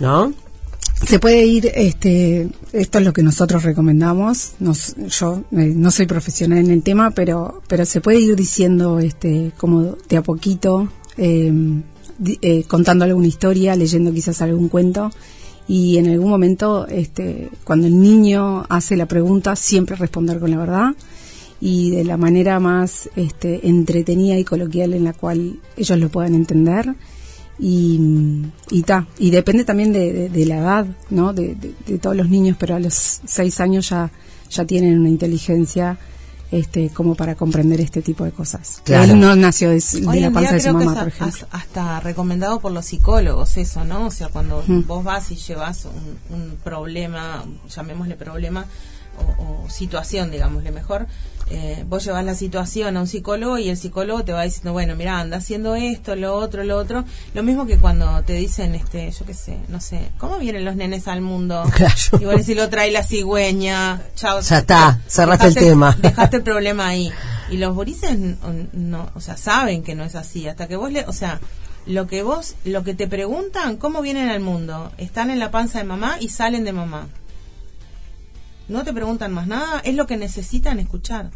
¿no? 0.00 0.32
Se 1.06 1.20
puede 1.20 1.46
ir, 1.46 1.70
este, 1.74 2.48
esto 2.72 2.98
es 2.98 3.04
lo 3.04 3.12
que 3.12 3.22
nosotros 3.22 3.62
recomendamos. 3.62 4.52
Nos- 4.58 4.96
yo 4.96 5.44
eh, 5.52 5.72
no 5.76 5.90
soy 5.92 6.06
profesional 6.06 6.58
en 6.58 6.70
el 6.72 6.82
tema, 6.82 7.12
pero, 7.12 7.62
pero 7.68 7.84
se 7.84 8.00
puede 8.00 8.18
ir 8.18 8.34
diciendo, 8.34 8.98
este, 8.98 9.52
como 9.56 9.96
de 10.08 10.16
a 10.16 10.22
poquito, 10.22 10.88
eh, 11.16 11.52
eh, 12.42 12.64
contando 12.66 13.04
alguna 13.04 13.28
historia, 13.28 13.76
leyendo 13.76 14.12
quizás 14.12 14.42
algún 14.42 14.68
cuento. 14.68 15.10
Y 15.68 15.98
en 15.98 16.08
algún 16.08 16.30
momento, 16.30 16.86
este, 16.88 17.50
cuando 17.62 17.86
el 17.86 18.00
niño 18.00 18.64
hace 18.68 18.96
la 18.96 19.06
pregunta, 19.06 19.54
siempre 19.54 19.94
responder 19.96 20.40
con 20.40 20.50
la 20.50 20.56
verdad 20.56 20.94
y 21.60 21.90
de 21.90 22.04
la 22.04 22.16
manera 22.16 22.60
más 22.60 23.08
este, 23.16 23.66
entretenida 23.68 24.36
y 24.38 24.44
coloquial 24.44 24.94
en 24.94 25.04
la 25.04 25.12
cual 25.12 25.58
ellos 25.76 25.98
lo 25.98 26.08
puedan 26.08 26.34
entender. 26.34 26.94
Y 27.60 28.00
y 28.70 28.82
ta 28.82 29.06
y 29.18 29.30
depende 29.30 29.64
también 29.64 29.92
de, 29.92 30.12
de- 30.12 30.28
de 30.28 30.46
la 30.46 30.58
edad 30.58 30.86
no 31.10 31.32
de, 31.32 31.56
de- 31.56 31.74
de 31.86 31.98
todos 31.98 32.14
los 32.14 32.28
niños 32.28 32.56
pero 32.58 32.76
a 32.76 32.78
los 32.80 33.20
seis 33.26 33.58
años 33.60 33.88
ya 33.88 34.10
ya 34.48 34.64
tienen 34.64 34.96
una 35.00 35.08
inteligencia 35.08 35.98
este 36.52 36.88
como 36.90 37.16
para 37.16 37.34
comprender 37.34 37.80
este 37.80 38.00
tipo 38.00 38.24
de 38.24 38.30
cosas. 38.30 38.80
Claro. 38.84 39.12
él 39.12 39.18
no 39.20 39.34
nació 39.34 39.70
de, 39.70 39.80
de 39.92 40.06
Hoy 40.06 40.20
la 40.20 40.30
panza 40.30 40.50
día 40.50 40.58
de 40.58 40.60
su 40.70 40.72
mamá 40.72 40.94
por 40.94 41.02
a- 41.02 41.08
ejemplo. 41.08 41.26
as- 41.26 41.46
hasta 41.50 41.98
recomendado 42.00 42.60
por 42.60 42.70
los 42.70 42.86
psicólogos 42.86 43.56
eso, 43.56 43.84
¿no? 43.84 44.06
O 44.06 44.10
sea, 44.12 44.28
cuando 44.28 44.62
vos 44.86 45.02
vas 45.02 45.30
y 45.32 45.34
llevas 45.36 45.84
un, 45.86 46.36
un 46.38 46.56
problema, 46.62 47.44
llamémosle 47.68 48.14
problema, 48.14 48.64
o, 49.18 49.64
o 49.66 49.68
situación, 49.68 50.30
digámosle 50.30 50.70
mejor, 50.70 51.06
eh, 51.50 51.84
vos 51.88 52.04
llevas 52.04 52.24
la 52.24 52.34
situación 52.34 52.96
a 52.96 53.00
un 53.00 53.06
psicólogo 53.06 53.58
y 53.58 53.68
el 53.68 53.76
psicólogo 53.76 54.24
te 54.24 54.32
va 54.32 54.42
diciendo, 54.42 54.72
bueno, 54.72 54.94
mira, 54.96 55.18
anda 55.18 55.38
haciendo 55.38 55.74
esto, 55.74 56.14
lo 56.16 56.34
otro, 56.34 56.64
lo 56.64 56.76
otro. 56.76 57.04
Lo 57.34 57.42
mismo 57.42 57.66
que 57.66 57.78
cuando 57.78 58.22
te 58.22 58.34
dicen, 58.34 58.74
este, 58.74 59.10
yo 59.10 59.24
qué 59.26 59.34
sé, 59.34 59.58
no 59.68 59.80
sé, 59.80 60.10
¿cómo 60.18 60.38
vienen 60.38 60.64
los 60.64 60.76
nenes 60.76 61.08
al 61.08 61.20
mundo? 61.20 61.62
Claro. 61.74 61.94
Y 62.20 62.24
vos 62.24 62.36
decís, 62.36 62.56
lo 62.56 62.68
trae 62.68 62.90
la 62.90 63.02
cigüeña, 63.04 64.02
chao. 64.16 64.40
Ya 64.40 64.58
está, 64.58 65.00
cerraste 65.06 65.46
el 65.48 65.54
tema. 65.54 65.96
Dejaste 66.00 66.36
el 66.38 66.42
problema 66.52 66.88
ahí. 66.88 67.12
Y 67.50 67.56
los 67.58 67.74
borises 67.74 68.10
n- 68.10 68.36
no, 68.72 69.10
o 69.14 69.20
sea, 69.20 69.36
saben 69.36 69.82
que 69.82 69.94
no 69.94 70.04
es 70.04 70.14
así. 70.14 70.48
Hasta 70.48 70.66
que 70.68 70.76
vos 70.76 70.92
le, 70.92 71.04
o 71.06 71.12
sea, 71.12 71.40
lo 71.86 72.06
que 72.06 72.22
vos, 72.22 72.54
lo 72.64 72.84
que 72.84 72.92
te 72.94 73.06
preguntan, 73.08 73.76
¿cómo 73.78 74.02
vienen 74.02 74.28
al 74.28 74.40
mundo? 74.40 74.92
Están 74.98 75.30
en 75.30 75.38
la 75.38 75.50
panza 75.50 75.78
de 75.78 75.84
mamá 75.84 76.16
y 76.20 76.28
salen 76.28 76.64
de 76.64 76.72
mamá. 76.72 77.06
No 78.68 78.84
te 78.84 78.92
preguntan 78.92 79.32
más 79.32 79.46
nada, 79.46 79.80
es 79.80 79.94
lo 79.94 80.06
que 80.06 80.16
necesitan 80.16 80.78
escuchar. 80.78 81.30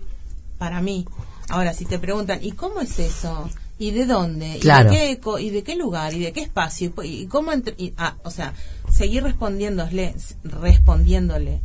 Para 0.59 0.81
mí. 0.81 1.07
Ahora, 1.49 1.73
si 1.75 1.85
te 1.85 1.99
preguntan, 1.99 2.39
¿y 2.43 2.53
cómo 2.53 2.81
es 2.81 2.99
eso? 2.99 3.49
¿Y 3.79 3.91
de 3.91 4.07
dónde? 4.07 4.59
Claro. 4.61 4.93
¿Y, 4.93 4.97
de 4.97 5.19
qué, 5.19 5.43
y 5.43 5.51
de 5.51 5.63
qué 5.63 5.75
lugar? 5.77 6.15
¿Y 6.15 6.21
de 6.21 6.33
qué 6.33 6.41
espacio? 6.43 6.87
¿Y 6.87 6.91
po- 6.91 7.03
¿Y 7.03 7.27
cómo? 7.27 7.53
entre- 7.53 7.75
y- 7.79 7.93
ah, 7.97 8.15
o 8.23 8.31
sea, 8.31 8.53
seguir 8.91 9.23
respondiéndole, 9.25 10.15
respondiéndole 10.45 11.61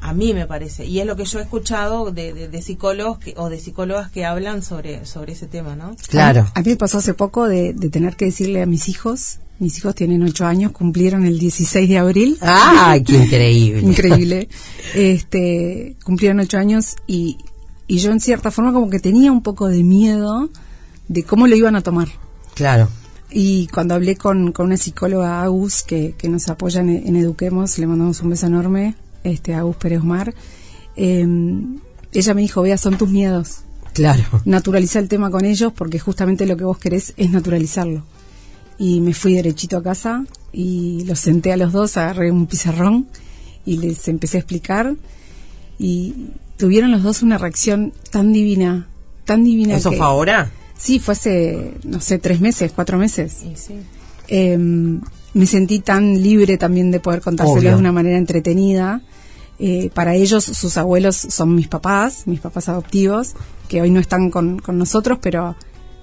a 0.00 0.14
mí 0.14 0.34
me 0.34 0.46
parece 0.48 0.84
y 0.84 0.98
es 0.98 1.06
lo 1.06 1.14
que 1.14 1.24
yo 1.24 1.38
he 1.38 1.42
escuchado 1.42 2.10
de, 2.10 2.32
de- 2.32 2.48
de 2.48 2.62
psicólogos 2.62 3.18
que, 3.18 3.34
o 3.36 3.48
de 3.48 3.60
psicólogas 3.60 4.10
que 4.10 4.24
hablan 4.24 4.62
sobre 4.62 5.06
sobre 5.06 5.32
ese 5.34 5.46
tema 5.46 5.76
no 5.76 5.94
Claro. 6.08 6.50
A 6.54 6.60
mí 6.60 6.70
me 6.70 6.76
pasó 6.76 6.98
hace 6.98 7.14
poco 7.14 7.46
de, 7.48 7.72
de 7.72 7.88
tener 7.88 8.16
que 8.16 8.24
decirle 8.24 8.62
a 8.62 8.66
mis 8.66 8.88
hijos, 8.88 9.38
mis 9.60 9.78
hijos 9.78 9.94
tienen 9.94 10.24
ocho 10.24 10.44
años, 10.44 10.72
cumplieron 10.72 11.24
el 11.24 11.38
16 11.38 11.88
de 11.88 11.98
abril. 11.98 12.36
¡Ah, 12.40 12.96
qué 13.06 13.12
increíble! 13.16 13.80
Increíble. 13.88 14.48
Este, 14.94 15.96
cumplieron 16.04 16.40
ocho 16.40 16.58
años 16.58 16.96
y, 17.06 17.38
y 17.86 17.98
yo 17.98 18.10
en 18.12 18.20
cierta 18.20 18.50
forma 18.50 18.72
como 18.72 18.90
que 18.90 19.00
tenía 19.00 19.32
un 19.32 19.42
poco 19.42 19.68
de 19.68 19.82
miedo 19.82 20.50
de 21.08 21.24
cómo 21.24 21.46
lo 21.46 21.56
iban 21.56 21.76
a 21.76 21.82
tomar. 21.82 22.08
Claro. 22.54 22.88
Y 23.30 23.66
cuando 23.68 23.94
hablé 23.94 24.16
con, 24.16 24.52
con 24.52 24.66
una 24.66 24.76
psicóloga, 24.76 25.42
Agus, 25.42 25.82
que, 25.82 26.14
que 26.18 26.28
nos 26.28 26.48
apoya 26.48 26.82
en, 26.82 26.90
en 26.90 27.16
Eduquemos, 27.16 27.78
le 27.78 27.86
mandamos 27.86 28.20
un 28.20 28.30
beso 28.30 28.46
enorme, 28.46 28.94
este, 29.24 29.54
Agus 29.54 29.76
Pérez 29.76 30.00
Omar, 30.00 30.34
eh, 30.96 31.26
ella 32.12 32.34
me 32.34 32.42
dijo, 32.42 32.60
vea, 32.60 32.76
son 32.76 32.98
tus 32.98 33.08
miedos 33.08 33.60
Claro. 33.94 34.22
naturaliza 34.44 34.98
el 34.98 35.08
tema 35.08 35.30
con 35.30 35.44
ellos 35.44 35.72
porque 35.74 35.98
justamente 35.98 36.46
lo 36.46 36.56
que 36.56 36.64
vos 36.64 36.78
querés 36.78 37.14
es 37.16 37.30
naturalizarlo. 37.30 38.02
Y 38.78 39.00
me 39.00 39.14
fui 39.14 39.34
derechito 39.34 39.76
a 39.76 39.82
casa 39.82 40.24
y 40.52 41.04
los 41.04 41.18
senté 41.18 41.52
a 41.52 41.56
los 41.56 41.72
dos, 41.72 41.96
agarré 41.96 42.30
un 42.30 42.46
pizarrón 42.46 43.06
y 43.64 43.78
les 43.78 44.08
empecé 44.08 44.38
a 44.38 44.40
explicar 44.40 44.94
y 45.78 46.14
tuvieron 46.56 46.90
los 46.90 47.02
dos 47.02 47.22
una 47.22 47.38
reacción 47.38 47.92
tan 48.10 48.32
divina, 48.32 48.88
tan 49.24 49.44
divina 49.44 49.76
¿Eso 49.76 49.90
que... 49.90 49.96
fue 49.96 50.06
ahora? 50.06 50.50
Sí, 50.76 50.98
fue 50.98 51.12
hace, 51.12 51.74
no 51.84 52.00
sé, 52.00 52.18
tres 52.18 52.40
meses, 52.40 52.72
cuatro 52.74 52.98
meses. 52.98 53.42
sí 53.54 53.74
Eh, 54.28 54.58
me 55.34 55.46
sentí 55.46 55.80
tan 55.80 56.20
libre 56.22 56.58
también 56.58 56.90
de 56.90 57.00
poder 57.00 57.20
contárselo 57.20 57.58
Obvio. 57.58 57.70
de 57.70 57.76
una 57.76 57.92
manera 57.92 58.18
entretenida. 58.18 59.00
Eh, 59.58 59.90
para 59.94 60.14
ellos, 60.14 60.44
sus 60.44 60.76
abuelos 60.76 61.16
son 61.16 61.54
mis 61.54 61.68
papás, 61.68 62.26
mis 62.26 62.40
papás 62.40 62.68
adoptivos, 62.68 63.32
que 63.68 63.80
hoy 63.80 63.90
no 63.90 64.00
están 64.00 64.30
con, 64.30 64.58
con 64.58 64.76
nosotros, 64.76 65.18
pero, 65.22 65.56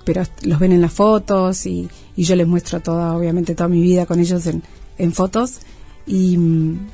pero 0.06 0.24
los 0.44 0.60
ven 0.60 0.72
en 0.72 0.82
las 0.82 0.94
fotos 0.94 1.66
y, 1.66 1.90
y 2.16 2.24
yo 2.24 2.36
les 2.36 2.48
muestro 2.48 2.80
toda, 2.80 3.16
obviamente, 3.16 3.56
toda 3.56 3.68
mi 3.68 3.82
vida 3.82 4.06
con 4.06 4.20
ellos 4.20 4.46
en, 4.48 4.64
en 4.98 5.12
fotos. 5.12 5.60
Y, 6.08 6.38
mm, 6.38 6.88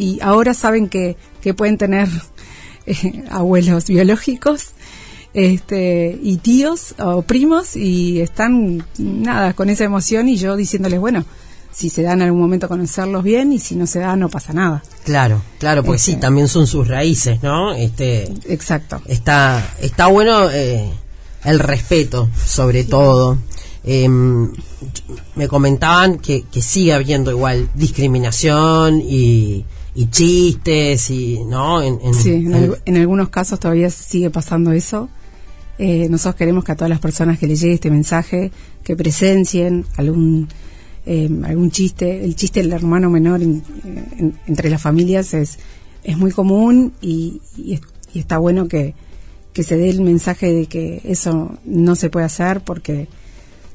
y 0.00 0.18
ahora 0.22 0.54
saben 0.54 0.88
que, 0.88 1.16
que 1.42 1.52
pueden 1.52 1.76
tener 1.76 2.08
eh, 2.86 3.24
abuelos 3.30 3.86
biológicos 3.86 4.70
este 5.32 6.18
y 6.20 6.38
tíos 6.38 6.94
o 6.98 7.22
primos 7.22 7.76
y 7.76 8.20
están 8.20 8.84
nada 8.98 9.52
con 9.52 9.70
esa 9.70 9.84
emoción 9.84 10.28
y 10.28 10.36
yo 10.36 10.56
diciéndoles 10.56 10.98
bueno 10.98 11.24
si 11.70 11.88
se 11.88 12.02
da 12.02 12.14
en 12.14 12.22
algún 12.22 12.40
momento 12.40 12.66
conocerlos 12.66 13.22
bien 13.22 13.52
y 13.52 13.60
si 13.60 13.76
no 13.76 13.86
se 13.86 14.00
da 14.00 14.16
no 14.16 14.28
pasa 14.28 14.52
nada 14.52 14.82
Claro, 15.04 15.40
claro, 15.60 15.84
porque 15.84 16.00
sí, 16.00 16.12
Este. 16.12 16.20
también 16.22 16.48
son 16.48 16.66
sus 16.66 16.88
raíces, 16.88 17.42
¿no? 17.42 17.72
Este, 17.74 18.24
exacto 18.48 19.00
está, 19.06 19.74
está 19.80 20.08
bueno 20.08 20.50
eh, 20.50 20.90
el 21.44 21.58
respeto, 21.58 22.28
sobre 22.44 22.84
todo. 22.84 23.38
Em, 23.82 24.52
me 25.36 25.48
comentaban 25.48 26.18
que, 26.18 26.42
que 26.42 26.60
sigue 26.60 26.92
habiendo 26.92 27.30
igual 27.30 27.70
discriminación 27.74 29.00
y, 29.00 29.64
y 29.94 30.06
chistes 30.06 31.10
y, 31.10 31.40
¿no? 31.44 31.82
En, 31.82 31.98
en- 32.02 32.14
sí 32.14 32.30
en, 32.30 32.46
en- 32.46 32.54
al- 32.54 32.82
en 32.84 32.96
algunos 32.96 33.28
casos 33.28 33.58
todavía 33.60 33.90
sigue 33.90 34.30
pasando 34.30 34.72
eso 34.72 35.08
Eh, 35.82 36.08
nosotros 36.10 36.34
queremos 36.36 36.62
que 36.64 36.72
a 36.72 36.76
todas 36.76 36.90
las 36.90 37.00
personas 37.00 37.38
que 37.38 37.46
les 37.46 37.58
llegue 37.60 37.72
este 37.74 37.90
mensaje 37.90 38.50
que 38.84 38.94
presencien 38.96 39.86
algún 39.96 40.46
eh, 41.06 41.28
algún 41.44 41.70
chiste 41.70 42.22
el 42.22 42.34
chiste 42.36 42.60
del 42.62 42.72
hermano 42.72 43.08
menor 43.08 43.40
en- 43.42 43.62
en- 44.18 44.34
entre 44.46 44.68
las 44.68 44.82
familias 44.82 45.32
es 45.34 45.58
es 46.04 46.16
muy 46.18 46.32
común 46.32 46.92
y, 47.00 47.40
y 47.56 47.72
es- 47.74 47.80
y 48.12 48.18
está 48.18 48.36
bueno 48.38 48.68
que, 48.68 48.94
que 49.54 49.62
se 49.62 49.76
dé 49.78 49.88
el 49.88 50.02
mensaje 50.02 50.52
de 50.52 50.66
que 50.66 51.00
eso 51.04 51.58
no 51.64 51.94
se 51.96 52.10
puede 52.10 52.26
hacer 52.26 52.60
porque 52.60 53.08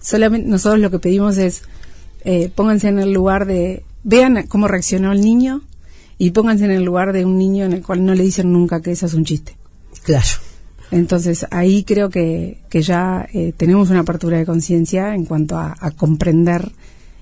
solamente 0.02 0.48
nosotros 0.48 0.80
lo 0.80 0.92
que 0.92 1.00
pedimos 1.00 1.38
es 1.40 1.64
eh, 2.24 2.52
pónganse 2.54 2.88
en 2.90 3.00
el 3.00 3.12
lugar 3.14 3.46
de 3.48 3.84
vean 4.04 4.46
cómo 4.48 4.68
reaccionó 4.68 5.12
el 5.12 5.22
niño 5.22 5.62
y 6.18 6.32
pónganse 6.32 6.66
en 6.66 6.72
el 6.72 6.84
lugar 6.84 7.14
de 7.14 7.26
un 7.26 7.38
niño 7.38 7.66
en 7.66 7.74
el 7.74 7.84
cual 7.84 8.06
no 8.06 8.14
le 8.14 8.24
dicen 8.24 8.52
nunca 8.52 8.82
que 8.82 8.92
eso 8.92 9.06
es 9.06 9.14
un 9.14 9.26
chiste 9.26 9.58
Claro, 10.04 10.28
entonces 10.92 11.48
ahí 11.50 11.84
creo 11.84 12.10
que, 12.10 12.62
que 12.70 12.82
ya 12.82 13.28
eh, 13.34 13.54
tenemos 13.58 13.90
una 13.90 14.02
apertura 14.02 14.38
de 14.38 14.46
conciencia 14.46 15.16
en 15.16 15.26
cuanto 15.26 15.58
a, 15.58 15.76
a 15.80 15.92
comprender 15.92 16.72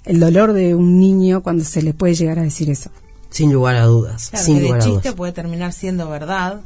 el 0.06 0.20
dolor 0.20 0.54
de 0.54 0.76
un 0.76 1.00
niño 1.00 1.42
cuando 1.42 1.64
se 1.64 1.82
le 1.82 1.94
puede 1.94 2.14
llegar 2.14 2.40
a 2.40 2.44
decir 2.44 2.70
eso 2.70 2.92
sin 3.34 3.52
lugar 3.52 3.76
a 3.76 3.86
dudas. 3.86 4.30
Claro, 4.30 4.46
sin 4.46 4.56
que 4.56 4.62
de 4.62 4.68
lugar 4.68 4.80
a 4.80 4.84
chiste 4.84 5.00
dudas. 5.00 5.16
puede 5.16 5.32
terminar 5.34 5.74
siendo 5.74 6.08
verdad 6.08 6.62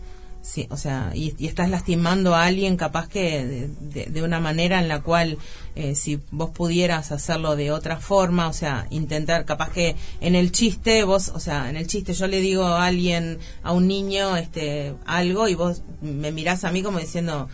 sí, 0.48 0.66
o 0.72 0.78
sea, 0.78 1.12
y, 1.14 1.36
estás 1.46 1.70
lastimando 1.70 2.34
a 2.34 2.46
alguien 2.46 2.78
capaz 2.78 3.10
que 3.10 3.70
de, 3.82 4.24
una 4.24 4.40
manera 4.40 4.80
en 4.80 4.88
la 4.88 5.02
cual 5.02 5.38
eh, 5.76 5.94
si 5.94 6.22
vos 6.32 6.52
pudieras 6.52 7.12
hacerlo 7.12 7.58
de 7.58 7.72
otra 7.72 7.98
forma, 7.98 8.48
o 8.48 8.54
sea, 8.54 8.88
intentar, 8.90 9.44
capaz 9.44 9.72
que 9.72 9.96
en 10.22 10.36
el 10.36 10.54
chiste, 10.54 11.04
vos, 11.04 11.30
o 11.30 11.40
sea, 11.42 11.70
en 11.70 11.76
el 11.76 11.86
chiste 11.88 12.14
yo 12.14 12.28
le 12.28 12.40
digo 12.40 12.64
a 12.64 12.86
alguien, 12.86 13.40
a 13.62 13.74
un 13.74 13.88
niño, 13.88 14.38
este, 14.38 14.96
algo 15.06 15.50
y 15.50 15.56
vos 15.56 15.84
me 16.02 16.32
mirás 16.32 16.64
a 16.64 16.72
mí 16.72 16.82
como 16.82 17.00
diciendo, 17.00 17.50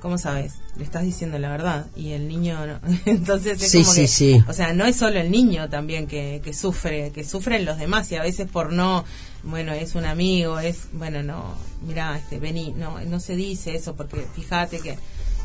¿cómo 0.00 0.18
sabes? 0.18 0.54
Le 0.76 0.84
estás 0.84 1.02
diciendo 1.02 1.38
la 1.38 1.48
verdad 1.50 1.86
y 1.96 2.12
el 2.12 2.28
niño 2.28 2.66
no. 2.66 2.78
Entonces 3.06 3.62
es 3.62 3.70
Sí, 3.70 3.82
como 3.82 3.92
sí, 3.94 4.00
que, 4.02 4.08
sí. 4.08 4.44
o 4.48 4.52
sea, 4.52 4.72
no 4.72 4.84
es 4.84 4.96
solo 4.96 5.18
el 5.20 5.30
niño 5.30 5.68
también 5.68 6.06
que, 6.06 6.40
que 6.44 6.52
sufre, 6.52 7.10
que 7.12 7.24
sufren 7.24 7.64
los 7.64 7.78
demás 7.78 8.10
y 8.12 8.16
a 8.16 8.22
veces 8.22 8.48
por 8.50 8.72
no, 8.72 9.04
bueno, 9.42 9.72
es 9.72 9.94
un 9.94 10.04
amigo, 10.04 10.58
es, 10.60 10.88
bueno, 10.92 11.22
no, 11.22 11.54
mira, 11.86 12.16
este, 12.16 12.38
vení, 12.38 12.72
no, 12.76 13.00
no 13.00 13.20
se 13.20 13.36
dice 13.36 13.74
eso 13.74 13.94
porque 13.96 14.26
fíjate 14.34 14.80
que, 14.80 14.98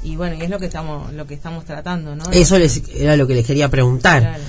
y 0.03 0.15
bueno, 0.17 0.35
y 0.35 0.41
es 0.43 0.49
lo 0.49 0.59
que 0.59 0.65
estamos, 0.65 1.13
lo 1.13 1.25
que 1.25 1.33
estamos 1.33 1.65
tratando, 1.65 2.15
¿no? 2.15 2.29
Eso 2.31 2.59
les, 2.59 2.81
era 2.93 3.15
lo 3.15 3.25
que 3.27 3.35
les 3.35 3.45
quería 3.45 3.69
preguntar. 3.69 4.21
Claro. 4.21 4.43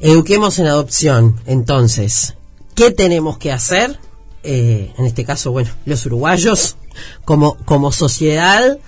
Eduquemos 0.00 0.58
en 0.58 0.66
adopción, 0.66 1.40
entonces, 1.46 2.34
¿qué 2.74 2.90
tenemos 2.90 3.36
que 3.38 3.52
hacer? 3.52 3.98
Eh, 4.42 4.92
en 4.96 5.04
este 5.04 5.24
caso, 5.26 5.52
bueno, 5.52 5.70
los 5.84 6.06
uruguayos, 6.06 6.76
como, 7.26 7.56
como 7.66 7.92
sociedad, 7.92 8.78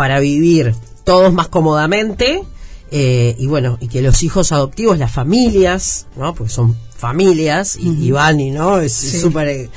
para 0.00 0.18
vivir 0.18 0.74
todos 1.04 1.30
más 1.30 1.48
cómodamente, 1.48 2.42
eh, 2.90 3.36
y 3.38 3.46
bueno, 3.46 3.76
y 3.82 3.88
que 3.88 4.00
los 4.00 4.22
hijos 4.22 4.50
adoptivos, 4.50 4.96
las 4.96 5.12
familias, 5.12 6.06
¿no? 6.16 6.34
Porque 6.34 6.50
son 6.50 6.74
familias, 6.96 7.76
y, 7.78 7.90
y 8.06 8.10
van 8.10 8.40
y 8.40 8.50
no, 8.50 8.80
es 8.80 8.94
Sí. 8.94 9.20
súper... 9.20 9.48
eh, 9.48 9.68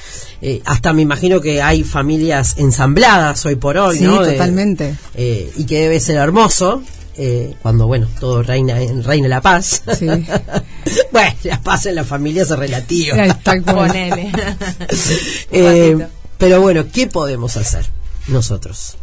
eh, 0.42 0.62
hasta 0.63 0.94
me 0.94 1.01
imagino 1.01 1.42
que 1.42 1.62
hay 1.62 1.84
familias 1.84 2.56
ensambladas 2.58 3.46
hoy 3.46 3.58
por 3.58 3.77
hoy, 3.77 3.98
Sí, 3.98 4.06
¿no? 4.06 4.22
De- 4.22 4.32
totalmente. 4.32 4.96
eh, 5.15 5.51
y 5.58 5.65
que 5.65 5.82
debe 5.82 6.00
ser 6.00 6.15
hermoso 6.15 6.82
eh, 7.18 7.53
cuando 7.62 7.86
bueno 7.86 8.08
todo 8.22 8.42
reina 8.44 8.75
reina 9.03 9.27
la 9.27 9.42
paz 9.42 9.84
Sí. 10.00 10.08
bueno 11.12 11.32
la 11.44 11.62
paz 11.62 11.86
en 11.86 11.96
la 11.96 12.03
familia 12.06 12.44
es 12.44 12.50
relativa 12.50 13.22
Ahí 13.24 13.30
está. 13.30 13.53
Eh, 15.51 15.92
Un 15.94 16.00
vasito. 16.00 16.15
pero 16.38 16.62
bueno 16.62 16.86
qué 16.94 17.08
podemos 17.08 17.56
hacer 17.58 17.86
nosotros 18.27 18.96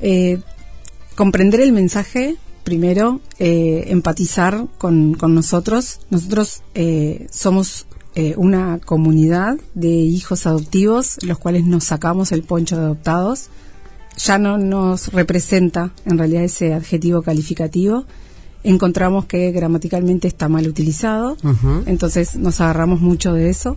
Eh, 0.00 0.38
comprender 1.14 1.60
el 1.60 1.72
mensaje, 1.72 2.36
primero, 2.64 3.20
eh, 3.38 3.84
empatizar 3.88 4.66
con, 4.78 5.14
con 5.14 5.34
nosotros. 5.34 6.00
Nosotros 6.10 6.62
eh, 6.74 7.26
somos 7.30 7.86
eh, 8.18 8.34
una 8.38 8.78
comunidad 8.82 9.58
de 9.74 9.88
hijos 9.88 10.46
adoptivos, 10.46 11.18
los 11.22 11.38
cuales 11.38 11.64
nos 11.66 11.84
sacamos 11.84 12.32
el 12.32 12.42
poncho 12.42 12.76
de 12.76 12.84
adoptados. 12.84 13.50
Ya 14.16 14.38
no 14.38 14.56
nos 14.56 15.12
representa 15.12 15.92
en 16.06 16.16
realidad 16.16 16.42
ese 16.44 16.72
adjetivo 16.72 17.20
calificativo. 17.20 18.06
Encontramos 18.64 19.26
que 19.26 19.52
gramaticalmente 19.52 20.26
está 20.26 20.48
mal 20.48 20.66
utilizado, 20.66 21.36
entonces 21.84 22.34
nos 22.34 22.60
agarramos 22.60 23.00
mucho 23.00 23.32
de 23.34 23.50
eso. 23.50 23.76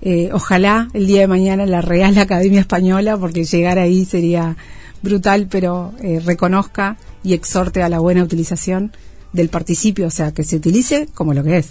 Eh, 0.00 0.30
ojalá 0.32 0.88
el 0.94 1.06
día 1.06 1.20
de 1.20 1.26
mañana 1.28 1.66
la 1.66 1.82
Real 1.82 2.16
Academia 2.16 2.60
Española, 2.60 3.18
porque 3.18 3.44
llegar 3.44 3.78
ahí 3.78 4.06
sería 4.06 4.56
brutal, 5.02 5.46
pero 5.50 5.92
eh, 6.02 6.20
reconozca 6.24 6.96
y 7.22 7.34
exhorte 7.34 7.82
a 7.82 7.88
la 7.88 7.98
buena 8.00 8.22
utilización 8.22 8.92
del 9.32 9.48
participio, 9.48 10.06
o 10.06 10.10
sea, 10.10 10.32
que 10.32 10.42
se 10.44 10.56
utilice 10.56 11.08
como 11.14 11.34
lo 11.34 11.42
que 11.44 11.58
es, 11.58 11.70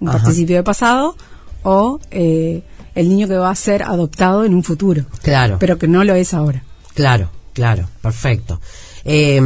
un 0.00 0.08
Ajá. 0.08 0.18
participio 0.18 0.56
de 0.56 0.62
pasado 0.62 1.16
o 1.62 2.00
eh, 2.10 2.62
el 2.94 3.08
niño 3.08 3.28
que 3.28 3.36
va 3.36 3.50
a 3.50 3.54
ser 3.54 3.82
adoptado 3.82 4.44
en 4.44 4.54
un 4.54 4.62
futuro, 4.64 5.04
claro 5.22 5.56
pero 5.58 5.78
que 5.78 5.88
no 5.88 6.02
lo 6.04 6.14
es 6.14 6.34
ahora. 6.34 6.62
claro 6.94 7.30
claro 7.52 7.88
perfecto 8.02 8.60
Eh, 9.04 9.40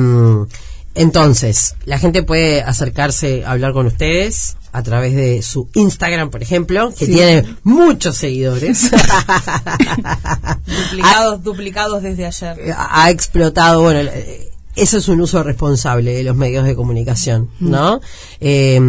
entonces 0.94 1.76
la 1.84 1.98
gente 1.98 2.22
puede 2.22 2.62
acercarse 2.62 3.44
a 3.44 3.52
hablar 3.52 3.72
con 3.72 3.86
ustedes 3.86 4.56
a 4.72 4.82
través 4.82 5.14
de 5.14 5.42
su 5.42 5.68
Instagram 5.74 6.30
por 6.30 6.42
ejemplo 6.42 6.90
que 6.96 7.06
Sí. 7.06 7.12
tiene 7.12 7.44
muchos 7.64 8.16
seguidores 8.16 8.90
duplicados, 10.66 11.42
duplicados 11.42 12.02
desde 12.02 12.26
ayer. 12.26 12.74
Ha 12.76 13.10
explotado, 13.10 13.82
bueno, 13.82 14.00
eh, 14.12 14.48
eso 14.76 14.98
es 14.98 15.08
un 15.08 15.20
uso 15.20 15.42
responsable 15.42 16.12
de 16.14 16.22
los 16.22 16.36
medios 16.36 16.64
de 16.64 16.74
comunicación, 16.74 17.50
¿no? 17.60 18.00
Eh, 18.40 18.80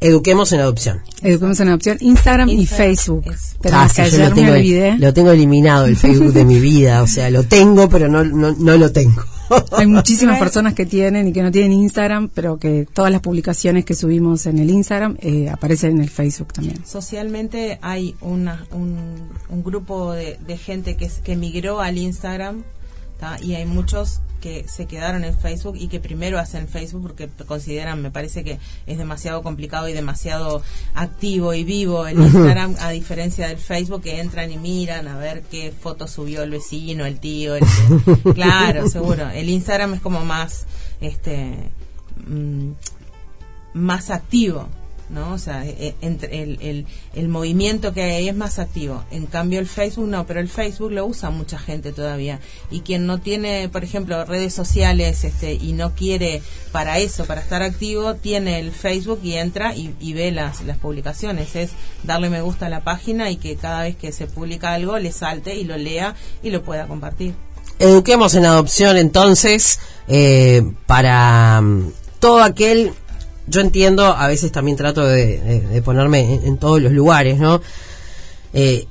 eduquemos 0.00 0.52
en 0.52 0.60
adopción. 0.60 1.00
Eduquemos 1.22 1.58
en 1.60 1.68
adopción, 1.68 1.98
Instagram, 2.00 2.48
y 2.48 2.66
Facebook. 2.66 3.24
Pero 3.62 3.76
Ah, 3.76 3.88
sí, 3.88 3.96
yo 3.96 4.02
ayer 4.04 4.20
lo 4.20 4.28
me 4.30 4.34
tengo, 4.34 4.52
olvidé. 4.52 4.98
lo 4.98 5.12
tengo 5.14 5.30
eliminado 5.32 5.86
el 5.86 5.96
Facebook 5.96 6.32
de 6.32 6.44
mi 6.44 6.58
vida, 6.60 7.02
o 7.02 7.06
sea, 7.06 7.30
lo 7.30 7.42
tengo, 7.44 7.88
pero 7.88 8.08
no, 8.08 8.24
no, 8.24 8.52
no 8.58 8.76
lo 8.76 8.92
tengo. 8.92 9.22
Hay 9.72 9.86
muchísimas 9.86 10.38
personas 10.38 10.74
que 10.74 10.86
tienen 10.86 11.28
y 11.28 11.32
que 11.32 11.42
no 11.42 11.50
tienen 11.50 11.72
Instagram, 11.72 12.28
pero 12.32 12.58
que 12.58 12.86
todas 12.92 13.10
las 13.10 13.20
publicaciones 13.20 13.84
que 13.84 13.94
subimos 13.94 14.46
en 14.46 14.58
el 14.58 14.70
Instagram 14.70 15.16
eh, 15.20 15.48
aparecen 15.48 15.92
en 15.92 16.02
el 16.02 16.10
Facebook 16.10 16.52
también. 16.52 16.84
Socialmente 16.86 17.78
hay 17.82 18.14
una, 18.20 18.66
un, 18.72 19.30
un 19.48 19.62
grupo 19.62 20.12
de, 20.12 20.38
de 20.46 20.56
gente 20.56 20.96
que, 20.96 21.10
que 21.22 21.36
migró 21.36 21.80
al 21.80 21.98
Instagram 21.98 22.62
¿tá? 23.18 23.38
y 23.42 23.54
hay 23.54 23.66
muchos 23.66 24.20
que 24.40 24.66
se 24.68 24.86
quedaron 24.86 25.24
en 25.24 25.36
Facebook 25.38 25.76
y 25.78 25.88
que 25.88 26.00
primero 26.00 26.38
hacen 26.38 26.66
Facebook 26.66 27.02
porque 27.02 27.28
consideran, 27.46 28.00
me 28.02 28.10
parece 28.10 28.42
que 28.42 28.58
es 28.86 28.98
demasiado 28.98 29.42
complicado 29.42 29.88
y 29.88 29.92
demasiado 29.92 30.62
activo 30.94 31.54
y 31.54 31.62
vivo 31.64 32.06
el 32.06 32.18
Instagram 32.20 32.76
a 32.80 32.90
diferencia 32.90 33.46
del 33.48 33.58
Facebook 33.58 34.02
que 34.02 34.20
entran 34.20 34.50
y 34.50 34.56
miran 34.58 35.06
a 35.08 35.16
ver 35.18 35.42
qué 35.42 35.72
foto 35.72 36.08
subió 36.08 36.42
el 36.42 36.50
vecino, 36.50 37.06
el 37.06 37.20
tío, 37.20 37.54
el 37.54 37.62
que- 38.24 38.34
claro, 38.34 38.88
seguro. 38.88 39.28
El 39.30 39.48
Instagram 39.48 39.94
es 39.94 40.00
como 40.00 40.24
más, 40.24 40.66
este, 41.00 41.54
mm, 42.26 42.70
más 43.74 44.10
activo, 44.10 44.66
¿no? 45.10 45.32
O 45.32 45.38
sea, 45.38 45.66
eh, 45.66 45.94
entre 46.00 46.42
el, 46.42 46.58
el, 46.60 46.86
el 47.14 47.28
movimiento 47.28 47.92
que 47.92 48.02
hay 48.02 48.10
ahí 48.12 48.28
es 48.28 48.36
más 48.36 48.58
activo. 48.58 49.04
En 49.10 49.26
cambio, 49.26 49.60
el 49.60 49.66
Facebook 49.66 50.08
no, 50.08 50.26
pero 50.26 50.40
el 50.40 50.48
Facebook 50.48 50.92
lo 50.92 51.06
usa 51.06 51.30
mucha 51.30 51.58
gente 51.58 51.92
todavía. 51.92 52.40
Y 52.70 52.80
quien 52.80 53.06
no 53.06 53.18
tiene, 53.18 53.68
por 53.68 53.84
ejemplo, 53.84 54.24
redes 54.24 54.54
sociales 54.54 55.24
este, 55.24 55.54
y 55.54 55.72
no 55.72 55.94
quiere 55.94 56.42
para 56.72 56.98
eso, 56.98 57.24
para 57.26 57.40
estar 57.40 57.62
activo, 57.62 58.14
tiene 58.14 58.60
el 58.60 58.72
Facebook 58.72 59.20
y 59.22 59.34
entra 59.34 59.74
y, 59.74 59.94
y 60.00 60.12
ve 60.12 60.30
las, 60.30 60.62
las 60.62 60.78
publicaciones. 60.78 61.56
Es 61.56 61.72
darle 62.04 62.30
me 62.30 62.40
gusta 62.40 62.66
a 62.66 62.70
la 62.70 62.80
página 62.80 63.30
y 63.30 63.36
que 63.36 63.56
cada 63.56 63.82
vez 63.82 63.96
que 63.96 64.12
se 64.12 64.26
publica 64.26 64.72
algo 64.72 64.98
le 64.98 65.12
salte 65.12 65.56
y 65.56 65.64
lo 65.64 65.76
lea 65.76 66.14
y 66.42 66.50
lo 66.50 66.62
pueda 66.62 66.86
compartir. 66.86 67.34
Eduquemos 67.78 68.34
en 68.34 68.44
adopción 68.44 68.98
entonces 68.98 69.80
eh, 70.06 70.62
para 70.86 71.60
mm, 71.60 71.92
todo 72.18 72.42
aquel, 72.42 72.92
yo 73.50 73.60
entiendo, 73.60 74.06
a 74.06 74.26
veces 74.28 74.50
también 74.52 74.76
trato 74.76 75.04
de, 75.04 75.38
de- 75.40 75.60
de 75.60 75.82
ponerme 75.82 76.34
en, 76.34 76.44
en 76.46 76.56
todos 76.58 76.80
los 76.80 76.92
lugares, 76.92 77.38
¿no? 77.38 77.60
Eh, 78.52 78.86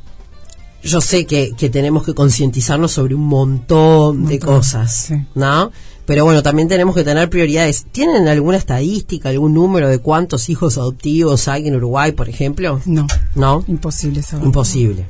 yo 0.84 1.02
sé 1.02 1.26
que, 1.26 1.54
que 1.58 1.69
tenemos 1.69 2.06
que 2.06 2.13
concientizarnos 2.13 2.91
sobre 2.91 3.13
un 3.15 3.26
montón 3.28 4.26
de 4.26 4.36
Montón, 4.36 4.56
cosas, 4.58 4.95
sí. 5.08 5.15
¿no? 5.36 5.72
Pero 6.06 6.24
bueno, 6.26 6.41
también 6.41 6.67
tenemos 6.67 6.95
que 6.95 7.04
tener 7.04 7.30
prioridades. 7.30 7.86
¿Tienen 7.91 8.28
alguna 8.28 8.58
estadística, 8.58 9.30
algún 9.30 9.54
número 9.54 9.89
de 9.89 10.00
cuántos 10.00 10.50
hijos 10.50 10.78
adoptivos 10.78 11.48
hay 11.48 11.67
en 11.67 11.76
Uruguay, 11.76 12.13
por 12.13 12.30
ejemplo? 12.30 12.82
No, 12.86 13.06
No, 13.36 13.63
imposible 13.67 14.24
saber. 14.24 14.45
imposible. 14.45 15.06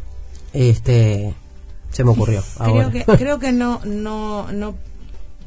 Este, 0.53 1.33
se 1.91 2.03
me 2.03 2.09
ocurrió. 2.12 2.43
ahora. 2.57 2.89
Creo 2.89 3.05
que, 3.05 3.17
creo 3.17 3.39
que 3.39 3.51
no, 3.51 3.79
no, 3.85 4.51
no, 4.51 4.75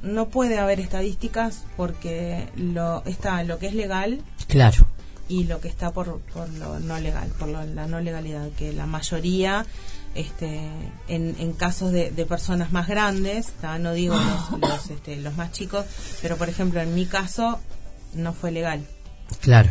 no 0.03 0.29
puede 0.29 0.59
haber 0.59 0.81
estadísticas 0.81 1.65
porque 1.77 2.49
lo 2.57 3.03
está 3.07 3.43
lo 3.45 3.59
que 3.59 3.67
es 3.69 3.75
legal 3.75 4.21
Claro. 4.49 4.87
y 5.29 5.45
lo 5.45 5.61
que 5.61 5.69
está 5.69 5.93
por, 5.93 6.21
por 6.35 6.49
lo 6.51 6.81
no 6.81 6.99
legal, 6.99 7.29
por 7.39 7.49
lo- 7.49 7.65
la 7.65 7.87
no 7.87 8.01
legalidad, 8.01 8.51
que 8.51 8.73
la 8.73 8.87
mayoría, 8.87 9.65
este, 10.15 10.61
en, 11.09 11.37
en 11.39 11.53
casos 11.53 11.93
de, 11.93 12.11
de 12.11 12.27
personas 12.27 12.73
más 12.73 12.87
grandes, 12.89 13.47
¿tá? 13.61 13.79
no 13.79 13.93
digo 13.93 14.15
los, 14.17 14.61
los, 14.61 14.91
este, 14.91 15.17
los 15.17 15.37
más 15.37 15.53
chicos, 15.53 15.87
pero 16.21 16.37
por 16.37 16.49
ejemplo 16.49 16.81
en 16.81 16.95
mi 16.95 17.07
caso 17.07 17.61
no 18.15 18.33
fue 18.33 18.51
legal. 18.51 18.85
Claro. 19.41 19.71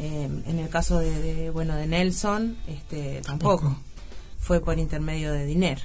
Eh, 0.00 0.28
en 0.46 0.58
el 0.58 0.68
caso 0.68 0.98
de, 0.98 1.10
de, 1.22 1.50
bueno 1.50 1.74
de 1.76 1.86
Nelson, 1.86 2.58
este, 2.66 3.22
tampoco. 3.24 3.78
Fue 4.38 4.60
por 4.60 4.78
intermedio 4.78 5.32
de 5.32 5.46
dinero. 5.46 5.80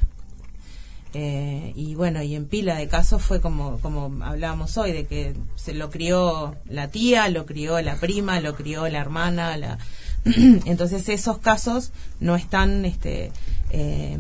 Eh, 1.13 1.73
y 1.75 1.95
bueno, 1.95 2.21
y 2.21 2.35
en 2.35 2.45
pila 2.45 2.75
de 2.75 2.87
casos 2.87 3.21
fue 3.21 3.41
como, 3.41 3.79
como 3.79 4.23
hablábamos 4.23 4.77
hoy, 4.77 4.91
de 4.91 5.05
que 5.05 5.35
se 5.55 5.73
lo 5.73 5.89
crió 5.89 6.55
la 6.69 6.89
tía, 6.89 7.29
lo 7.29 7.45
crió 7.45 7.81
la 7.81 7.95
prima, 7.95 8.39
lo 8.39 8.55
crió 8.55 8.87
la 8.89 8.99
hermana, 8.99 9.57
la 9.57 9.77
entonces 10.65 11.07
esos 11.09 11.37
casos 11.37 11.91
no 12.19 12.35
están 12.35 12.85
este 12.85 13.31
eh, 13.69 14.17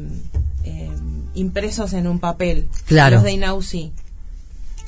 eh, 0.63 0.89
impresos 1.33 1.93
en 1.93 2.07
un 2.07 2.19
papel. 2.19 2.67
Claro. 2.85 3.17
Los 3.17 3.23
de 3.23 3.31
INAU 3.33 3.61
sí. 3.61 3.91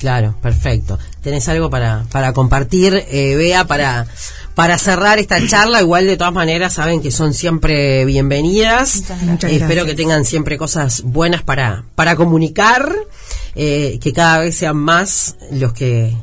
Claro, 0.00 0.34
perfecto. 0.40 0.98
¿Tenés 1.20 1.46
algo 1.50 1.68
para, 1.68 2.06
para 2.10 2.32
compartir, 2.32 3.04
eh, 3.10 3.36
Bea, 3.36 3.66
para, 3.66 4.06
para 4.54 4.78
cerrar 4.78 5.18
esta 5.18 5.46
charla? 5.46 5.82
Igual 5.82 6.06
de 6.06 6.16
todas 6.16 6.32
maneras 6.32 6.72
saben 6.72 7.02
que 7.02 7.10
son 7.10 7.34
siempre 7.34 8.06
bienvenidas. 8.06 9.02
Muchas 9.22 9.52
Eh, 9.52 9.56
espero 9.56 9.84
que 9.84 9.94
tengan 9.94 10.24
siempre 10.24 10.56
cosas 10.56 11.02
buenas 11.02 11.42
para, 11.42 11.84
para 11.96 12.16
comunicar, 12.16 12.90
eh, 13.54 13.98
que 14.00 14.14
cada 14.14 14.38
vez 14.38 14.56
sean 14.56 14.78
más 14.78 15.36
los 15.50 15.74
que, 15.74 16.16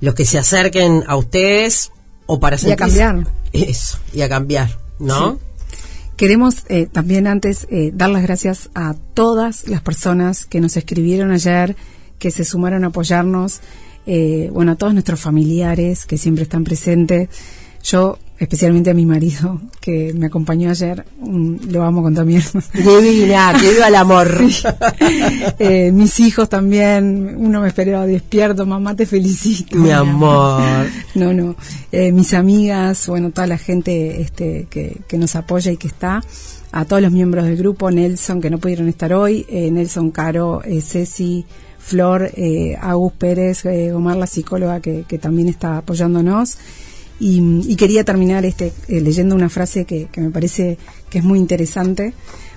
los 0.00 0.16
que 0.16 0.24
se 0.24 0.38
acerquen 0.38 1.04
a 1.06 1.14
ustedes 1.14 1.92
o 2.26 2.40
para 2.40 2.56
Y 2.60 2.72
a 2.72 2.76
cambiar. 2.76 3.28
Eso, 3.52 3.96
y 4.12 4.22
a 4.22 4.28
cambiar, 4.28 4.76
¿no? 4.98 5.38
Queremos 6.16 6.64
eh, 6.68 6.88
también 6.90 7.28
antes 7.28 7.68
eh, 7.70 7.92
dar 7.94 8.10
las 8.10 8.22
gracias 8.22 8.70
a 8.74 8.96
todas 9.14 9.68
las 9.68 9.82
personas 9.82 10.46
que 10.46 10.60
nos 10.60 10.76
escribieron 10.76 11.30
ayer, 11.30 11.76
que 12.18 12.30
se 12.30 12.44
sumaron 12.44 12.84
a 12.84 12.88
apoyarnos, 12.88 13.60
eh, 14.06 14.50
bueno, 14.52 14.72
a 14.72 14.76
todos 14.76 14.92
nuestros 14.92 15.20
familiares 15.20 16.06
que 16.06 16.18
siempre 16.18 16.44
están 16.44 16.64
presentes. 16.64 17.28
Yo, 17.82 18.18
especialmente 18.38 18.90
a 18.90 18.94
mi 18.94 19.04
marido, 19.04 19.60
que 19.80 20.14
me 20.14 20.26
acompañó 20.26 20.70
ayer, 20.70 21.04
un- 21.20 21.60
lo 21.68 21.82
amo 21.84 22.02
con 22.02 22.16
alma. 22.18 22.40
Divina, 22.72 23.54
que 23.60 23.70
viva 23.72 23.88
el 23.88 23.94
amor. 23.94 24.28
Eh, 25.58 25.92
mis 25.92 26.18
hijos 26.20 26.48
también, 26.48 27.34
uno 27.38 27.60
me 27.60 27.68
esperaba 27.68 28.06
despierto, 28.06 28.66
mamá 28.66 28.94
te 28.96 29.06
felicito. 29.06 29.76
Mi 29.76 29.90
amor. 29.90 30.62
No, 31.14 31.32
no. 31.32 31.56
Eh, 31.92 32.10
mis 32.12 32.32
amigas, 32.34 33.06
bueno, 33.06 33.30
toda 33.30 33.46
la 33.46 33.58
gente 33.58 34.20
este, 34.20 34.66
que, 34.70 34.98
que 35.06 35.18
nos 35.18 35.36
apoya 35.36 35.70
y 35.72 35.76
que 35.76 35.86
está. 35.88 36.22
A 36.72 36.84
todos 36.86 37.02
los 37.02 37.12
miembros 37.12 37.44
del 37.44 37.56
grupo, 37.56 37.90
Nelson, 37.90 38.40
que 38.40 38.50
no 38.50 38.58
pudieron 38.58 38.88
estar 38.88 39.12
hoy, 39.12 39.46
eh, 39.48 39.70
Nelson 39.70 40.10
Caro, 40.10 40.62
eh, 40.64 40.80
Ceci, 40.80 41.44
Flor, 41.84 42.30
eh, 42.36 42.76
Agus 42.80 43.12
Pérez, 43.12 43.64
eh, 43.66 43.92
Omar, 43.92 44.16
la 44.16 44.26
psicóloga, 44.26 44.80
que, 44.80 45.04
que 45.06 45.18
también 45.18 45.48
está 45.48 45.78
apoyándonos. 45.78 46.56
Y, 47.20 47.40
y 47.70 47.76
quería 47.76 48.04
terminar 48.04 48.44
este, 48.44 48.72
eh, 48.88 49.00
leyendo 49.00 49.34
una 49.34 49.48
frase 49.48 49.84
que, 49.84 50.06
que 50.10 50.20
me 50.20 50.30
parece 50.30 50.78
que 51.10 51.18
es 51.18 51.24
muy 51.24 51.38
interesante 51.38 52.12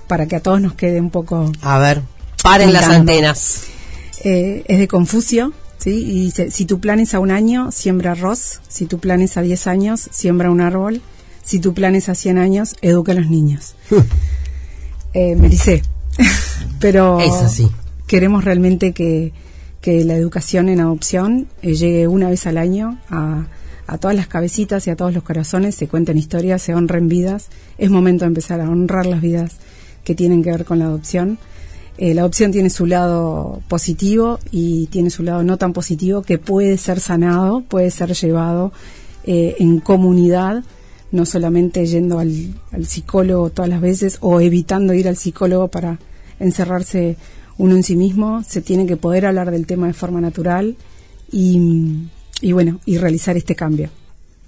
para 0.08 0.26
que 0.28 0.36
a 0.36 0.40
todos 0.40 0.60
nos 0.62 0.74
quede 0.74 1.00
un 1.00 1.10
poco 1.12 1.52
A 1.62 1.78
ver, 1.78 2.02
paren 2.42 2.74
las 2.74 2.88
antenas. 2.88 3.64
eh, 4.24 4.64
es 4.68 4.80
de 4.80 4.88
Confucio, 4.88 5.54
¿sí? 5.78 5.92
Y 5.92 6.22
dice, 6.26 6.50
si 6.50 6.66
tu 6.66 6.80
plan 6.80 7.00
es 7.00 7.14
a 7.14 7.20
un 7.20 7.30
año, 7.30 7.72
siembra 7.72 8.14
arroz. 8.14 8.62
Si 8.68 8.86
tu 8.88 8.98
plan 9.00 9.22
es 9.22 9.38
a 9.38 9.42
10 9.42 9.68
años, 9.68 10.08
siembra 10.12 10.50
un 10.50 10.62
árbol. 10.62 11.02
Si 11.44 11.60
tu 11.60 11.74
plan 11.74 11.94
es 11.96 12.10
a 12.10 12.16
100 12.16 12.38
años, 12.40 12.76
educa 12.82 13.12
a 13.12 13.16
los 13.16 13.30
niños. 13.30 13.76
eh, 15.14 15.36
me 15.36 15.50
dice, 15.50 15.84
pero 16.80 17.20
Es 17.20 17.34
así. 17.36 17.70
Queremos 18.08 18.44
realmente 18.44 18.94
que, 18.94 19.34
la 19.86 20.16
educación 20.16 20.68
en 20.68 20.82
adopción 20.82 21.48
eh, 21.62 21.74
llegue 21.74 22.10
una 22.10 22.30
vez 22.30 22.46
al 22.46 22.58
año 22.58 23.00
a, 23.10 23.48
a 23.88 23.98
todas 23.98 24.18
las 24.18 24.28
cabecitas 24.28 24.86
y 24.86 24.90
a 24.90 24.98
todos 24.98 25.14
los 25.14 25.24
corazones, 25.24 25.76
se 25.76 25.88
cuenten 25.88 26.18
historias, 26.18 26.62
se 26.62 26.76
honren 26.76 27.08
vidas. 27.08 27.48
Es 27.78 27.90
momento 27.90 28.26
de 28.26 28.28
empezar 28.28 28.60
a 28.60 28.70
honrar 28.70 29.06
las 29.06 29.22
vidas 29.22 29.56
que 30.04 30.14
tienen 30.14 30.44
que 30.44 30.52
ver 30.52 30.66
con 30.66 30.80
la 30.80 30.86
adopción. 30.86 31.38
Eh, 31.98 32.14
la 32.14 32.22
adopción 32.22 32.52
tiene 32.52 32.70
su 32.70 32.86
lado 32.86 33.62
positivo 33.70 34.40
y 34.52 34.88
tiene 34.88 35.10
su 35.10 35.24
lado 35.24 35.42
no 35.44 35.58
tan 35.58 35.74
positivo 35.74 36.22
que 36.22 36.38
puede 36.38 36.78
ser 36.78 37.00
sanado, 37.00 37.62
puede 37.62 37.90
ser 37.90 38.14
llevado 38.14 38.72
eh, 39.24 39.56
en 39.60 39.80
comunidad, 39.80 40.64
no 41.12 41.26
solamente 41.26 41.86
yendo 41.86 42.20
al, 42.20 42.54
al 42.72 42.86
psicólogo 42.86 43.50
todas 43.50 43.70
las 43.70 43.82
veces 43.82 44.18
o 44.20 44.42
evitando 44.42 44.94
ir 44.94 45.08
al 45.08 45.16
psicólogo 45.16 45.70
para 45.70 45.98
encerrarse 46.40 47.18
uno 47.58 47.76
en 47.76 47.84
sí 47.84 47.96
mismo, 47.96 48.44
se 48.44 48.62
tiene 48.62 48.86
que 48.86 48.98
poder 48.98 49.26
hablar 49.26 49.52
del 49.52 49.66
tema 49.66 49.88
de 49.88 49.94
forma 49.94 50.22
natural 50.22 50.76
y, 51.32 52.08
y 52.42 52.52
bueno, 52.52 52.80
y 52.86 52.98
realizar 52.98 53.38
este 53.38 53.56
cambio. 53.56 53.90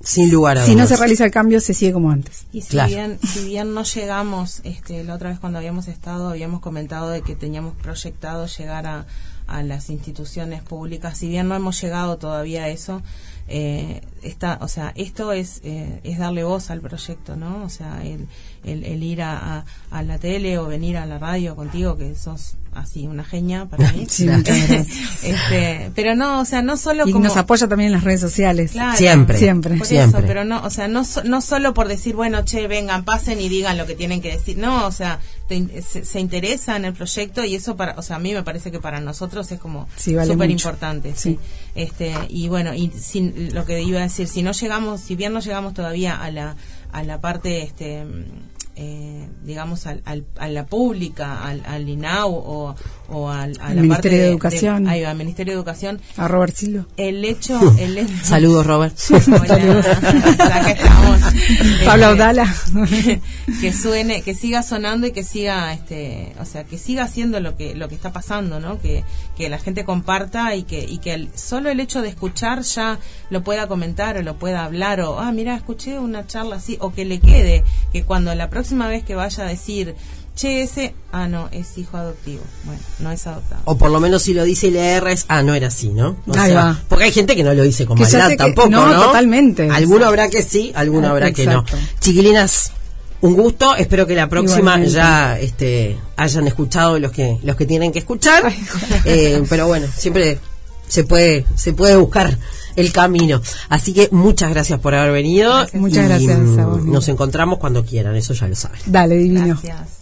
Sin 0.02 0.32
lugar 0.32 0.58
a 0.58 0.64
Si 0.66 0.72
no 0.72 0.78
dudas. 0.84 0.90
se 0.90 0.96
realiza 0.98 1.26
el 1.26 1.32
cambio, 1.32 1.60
se 1.60 1.74
sigue 1.74 1.92
como 1.92 2.10
antes. 2.10 2.46
Y 2.54 2.62
si 2.62 2.70
Claro. 2.70 2.90
bien 2.90 3.20
si 3.22 3.46
bien 3.46 3.74
no 3.74 3.84
llegamos, 3.84 4.62
este, 4.64 5.04
la 5.04 5.16
otra 5.16 5.30
vez 5.30 5.40
cuando 5.40 5.58
habíamos 5.60 5.90
estado 5.90 6.30
habíamos 6.30 6.62
comentado 6.62 7.10
de 7.10 7.22
que 7.22 7.36
teníamos 7.36 7.76
proyectado 7.76 8.46
llegar 8.48 8.88
a, 8.88 9.08
a 9.48 9.62
las 9.64 9.90
instituciones 9.90 10.62
públicas. 10.64 11.18
Si 11.18 11.28
bien 11.28 11.50
no 11.50 11.56
hemos 11.56 11.82
llegado 11.82 12.18
todavía 12.18 12.64
a 12.64 12.70
eso, 12.70 13.02
eh, 13.50 14.02
está, 14.22 14.60
o 14.62 14.68
sea, 14.68 14.92
esto 14.96 15.32
es 15.34 15.62
eh, 15.64 16.00
es 16.04 16.18
darle 16.20 16.44
voz 16.44 16.70
al 16.70 16.82
proyecto, 16.82 17.36
¿no? 17.36 17.64
O 17.64 17.70
sea, 17.70 18.02
el, 18.04 18.28
el, 18.64 18.84
el 18.84 19.02
ir 19.04 19.22
a, 19.22 19.58
a, 19.60 19.66
a 19.92 20.04
la 20.04 20.18
tele 20.20 20.58
o 20.58 20.68
venir 20.68 20.98
a 20.98 21.06
la 21.06 21.18
radio 21.20 21.56
contigo, 21.56 21.98
que 21.98 22.14
sos 22.16 22.56
así 22.74 23.08
una 23.08 23.24
genia 23.24 23.66
para 23.66 23.92
mí. 23.94 24.06
Sí, 24.10 24.26
gracias. 24.28 24.88
este, 25.24 25.92
pero 25.96 26.16
no, 26.16 26.40
o 26.42 26.46
sea, 26.46 26.62
no 26.62 26.78
solo 26.78 27.08
Y 27.08 27.12
como 27.12 27.26
nos 27.26 27.38
apoya 27.38 27.68
también 27.68 27.88
en 27.88 27.94
las 27.94 28.04
redes 28.04 28.22
sociales. 28.22 28.72
Claro. 28.72 28.98
Siempre. 28.98 29.38
Siempre. 29.38 29.78
Por 29.78 29.88
Siempre. 29.88 30.20
eso, 30.20 30.28
pero 30.28 30.46
no, 30.46 30.64
o 30.64 30.70
sea, 30.70 30.88
no, 30.88 31.04
so- 31.06 31.24
no 31.24 31.42
solo 31.42 31.74
por 31.74 31.88
decir, 31.88 32.16
bueno, 32.16 32.44
che, 32.44 32.68
vengan, 32.68 33.04
pasen 33.06 33.42
y 33.42 33.50
digan 33.50 33.78
lo 33.78 33.86
que 33.88 33.96
tienen 33.96 34.22
que 34.22 34.32
decir. 34.32 34.58
No, 34.58 34.86
o 34.86 34.92
sea, 34.92 35.20
te 35.48 35.82
se, 35.82 36.06
se 36.06 36.20
interesa 36.20 36.76
en 36.76 36.86
el 36.86 36.94
proyecto 36.94 37.44
y 37.44 37.56
eso 37.56 37.76
para, 37.76 37.96
o 37.98 38.02
sea, 38.02 38.18
a 38.18 38.20
mí 38.20 38.34
me 38.34 38.44
parece 38.44 38.70
que 38.72 38.80
para 38.80 39.00
nosotros 39.00 39.52
es 39.52 39.60
como 39.60 39.88
Sí, 39.96 40.14
vale 40.14 40.32
súper 40.34 40.50
mucho. 40.50 40.68
importante. 40.70 41.14
Sí. 41.16 41.30
Sí. 41.30 41.40
Este, 41.76 42.14
y 42.30 42.48
bueno, 42.50 42.74
y 42.74 42.92
sin, 42.92 43.34
lo 43.40 43.66
que 43.66 43.82
iba 43.82 44.00
a 44.00 44.04
decir, 44.04 44.28
si 44.28 44.44
no 44.44 44.52
llegamos, 44.52 45.02
si 45.02 45.16
bien 45.16 45.34
no 45.34 45.40
llegamos 45.40 45.74
todavía 45.74 46.22
a 46.22 46.32
la, 46.32 46.56
a 46.92 47.04
la 47.04 47.22
parte, 47.22 47.64
este, 47.64 48.06
eh, 48.82 49.28
digamos, 49.44 49.86
al, 49.88 50.02
al- 50.06 50.24
a 50.38 50.48
la 50.48 50.66
pública, 50.66 51.44
al, 51.46 51.62
al 51.66 51.90
INAU 51.90 52.32
o, 52.34 52.76
o 53.10 53.30
al, 53.30 53.58
a 53.60 53.68
Al 53.68 53.76
la 53.76 53.82
parte 53.82 53.82
Ministerio 53.82 54.18
de 54.20 54.28
Educación. 54.30 54.88
ahí 54.88 55.02
va, 55.02 55.10
al 55.10 55.18
Ministerio 55.18 55.52
de 55.54 55.58
Educación, 55.58 56.00
A 56.16 56.28
Robert 56.30 56.56
Silva. 56.56 56.86
el 56.96 57.26
hecho, 57.26 57.60
el 57.78 57.98
hecho 57.98 58.14
Saludos, 58.24 58.66
Robert. 58.66 58.96
Hola. 59.28 60.56
Acá 60.56 60.72
estamos. 60.72 61.20
Pablo 61.86 61.90
Este, 61.90 62.04
Audala. 62.06 62.56
que 63.60 63.74
suene, 63.74 64.22
que 64.22 64.34
siga 64.34 64.64
sonando 64.64 65.08
y 65.08 65.12
que 65.12 65.24
siga, 65.24 65.74
este, 65.74 66.34
o 66.40 66.46
sea, 66.46 66.64
que 66.64 66.78
siga 66.78 67.04
haciendo 67.04 67.40
lo 67.42 67.58
que 67.58 67.76
lo 67.76 67.90
que 67.90 67.96
está 67.96 68.14
pasando, 68.14 68.60
¿no? 68.62 68.80
Que, 68.80 69.04
que 69.36 69.50
la 69.50 69.58
gente 69.60 69.84
comparta 69.84 70.56
y 70.56 70.64
que 70.64 70.84
y 70.86 71.00
que 71.00 71.14
el- 71.16 71.30
solo 71.36 71.70
el 71.70 71.80
hecho 71.82 72.02
de 72.02 72.08
escuchar 72.10 72.62
ya 72.62 72.98
lo 73.30 73.44
pueda 73.44 73.68
comentar 73.68 74.18
o 74.18 74.22
lo 74.22 74.38
pueda 74.38 74.64
hablar 74.64 75.02
o 75.02 75.20
ah 75.20 75.32
mira 75.32 75.56
escuché 75.56 76.00
una 76.00 76.26
charla 76.28 76.56
así 76.58 76.78
o 76.80 76.94
que 76.94 77.04
le 77.06 77.20
quede 77.20 77.64
que 77.92 78.04
cuando 78.04 78.34
la 78.36 78.50
próxima 78.50 78.69
vez 78.88 79.04
que 79.04 79.16
vaya 79.16 79.44
a 79.44 79.48
decir 79.48 79.96
che 80.36 80.62
ese 80.64 80.94
ah 81.12 81.28
no 81.28 81.50
es 81.52 81.78
hijo 81.78 81.98
adoptivo 81.98 82.42
bueno 82.64 82.80
no 83.00 83.12
es 83.12 83.28
adoptado 83.28 83.62
O 83.66 83.78
por 83.78 83.92
lo 83.92 84.00
menos 84.00 84.22
si 84.22 84.34
lo 84.34 84.44
dice 84.46 84.68
y 84.68 84.72
le 84.72 84.92
erres, 84.94 85.26
ah, 85.28 85.42
no 85.44 85.54
era 85.54 85.68
así, 85.68 85.90
¿no? 85.90 86.16
O 86.28 86.38
Ahí 86.38 86.52
sea, 86.52 86.56
va. 86.64 86.82
Porque 86.88 87.06
hay 87.06 87.12
gente 87.12 87.36
que 87.36 87.44
no 87.44 87.54
lo 87.54 87.64
dice 87.64 87.86
con 87.86 87.98
Que 87.98 88.04
maldad 88.04 88.30
que- 88.30 88.38
tampoco, 88.38 88.70
no, 88.70 88.88
¿no? 88.94 89.04
totalmente. 89.06 89.70
Alguno 89.70 90.06
habrá 90.06 90.30
que 90.30 90.42
sí, 90.44 90.72
alguno 90.76 91.08
Ah, 91.08 91.12
habrá 91.12 91.32
que 91.34 91.46
no. 91.46 91.66
Chiquilinas, 92.00 92.72
un 93.22 93.34
gusto. 93.36 93.76
Espero 93.76 94.08
que 94.08 94.16
la 94.16 94.30
próxima 94.30 94.60
Igualmente. 94.60 94.92
ya 94.94 95.38
este, 95.40 95.98
hayan 96.16 96.48
escuchado 96.48 97.00
los 97.00 97.12
que 97.12 97.38
los 97.44 97.56
que 97.58 97.66
tienen 97.66 97.92
que 97.92 98.00
escuchar. 98.00 98.46
Ay, 98.46 98.66
Eh, 99.06 99.44
pero 99.50 99.68
bueno, 99.68 99.88
siempre 99.94 100.40
se 100.88 101.04
puede 101.04 101.46
se 101.56 101.74
puede 101.74 101.98
buscar 101.98 102.38
el 102.76 102.92
camino. 102.92 103.42
Así 103.70 103.94
que 103.94 104.10
muchas 104.12 104.50
gracias 104.52 104.80
por 104.80 104.96
haber 104.96 105.12
venido. 105.12 105.54
Gracias. 105.54 105.82
Muchas 105.82 106.06
gracias 106.06 106.58
a 106.58 106.66
vos. 106.66 106.84
Nos 106.84 107.08
encontramos 107.08 107.60
cuando 107.60 107.86
quieran, 107.86 108.16
eso 108.16 108.34
ya 108.34 108.48
lo 108.48 108.56
saben. 108.56 108.80
Dale, 108.86 109.16
divino. 109.16 109.60
gracias 109.62 110.00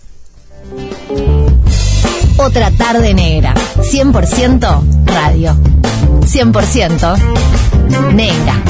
Otra 2.37 2.69
tarde 2.71 3.13
negra. 3.13 3.53
100% 3.77 5.05
radio. 5.05 5.55
100% 6.21 7.17
negra. 8.13 8.63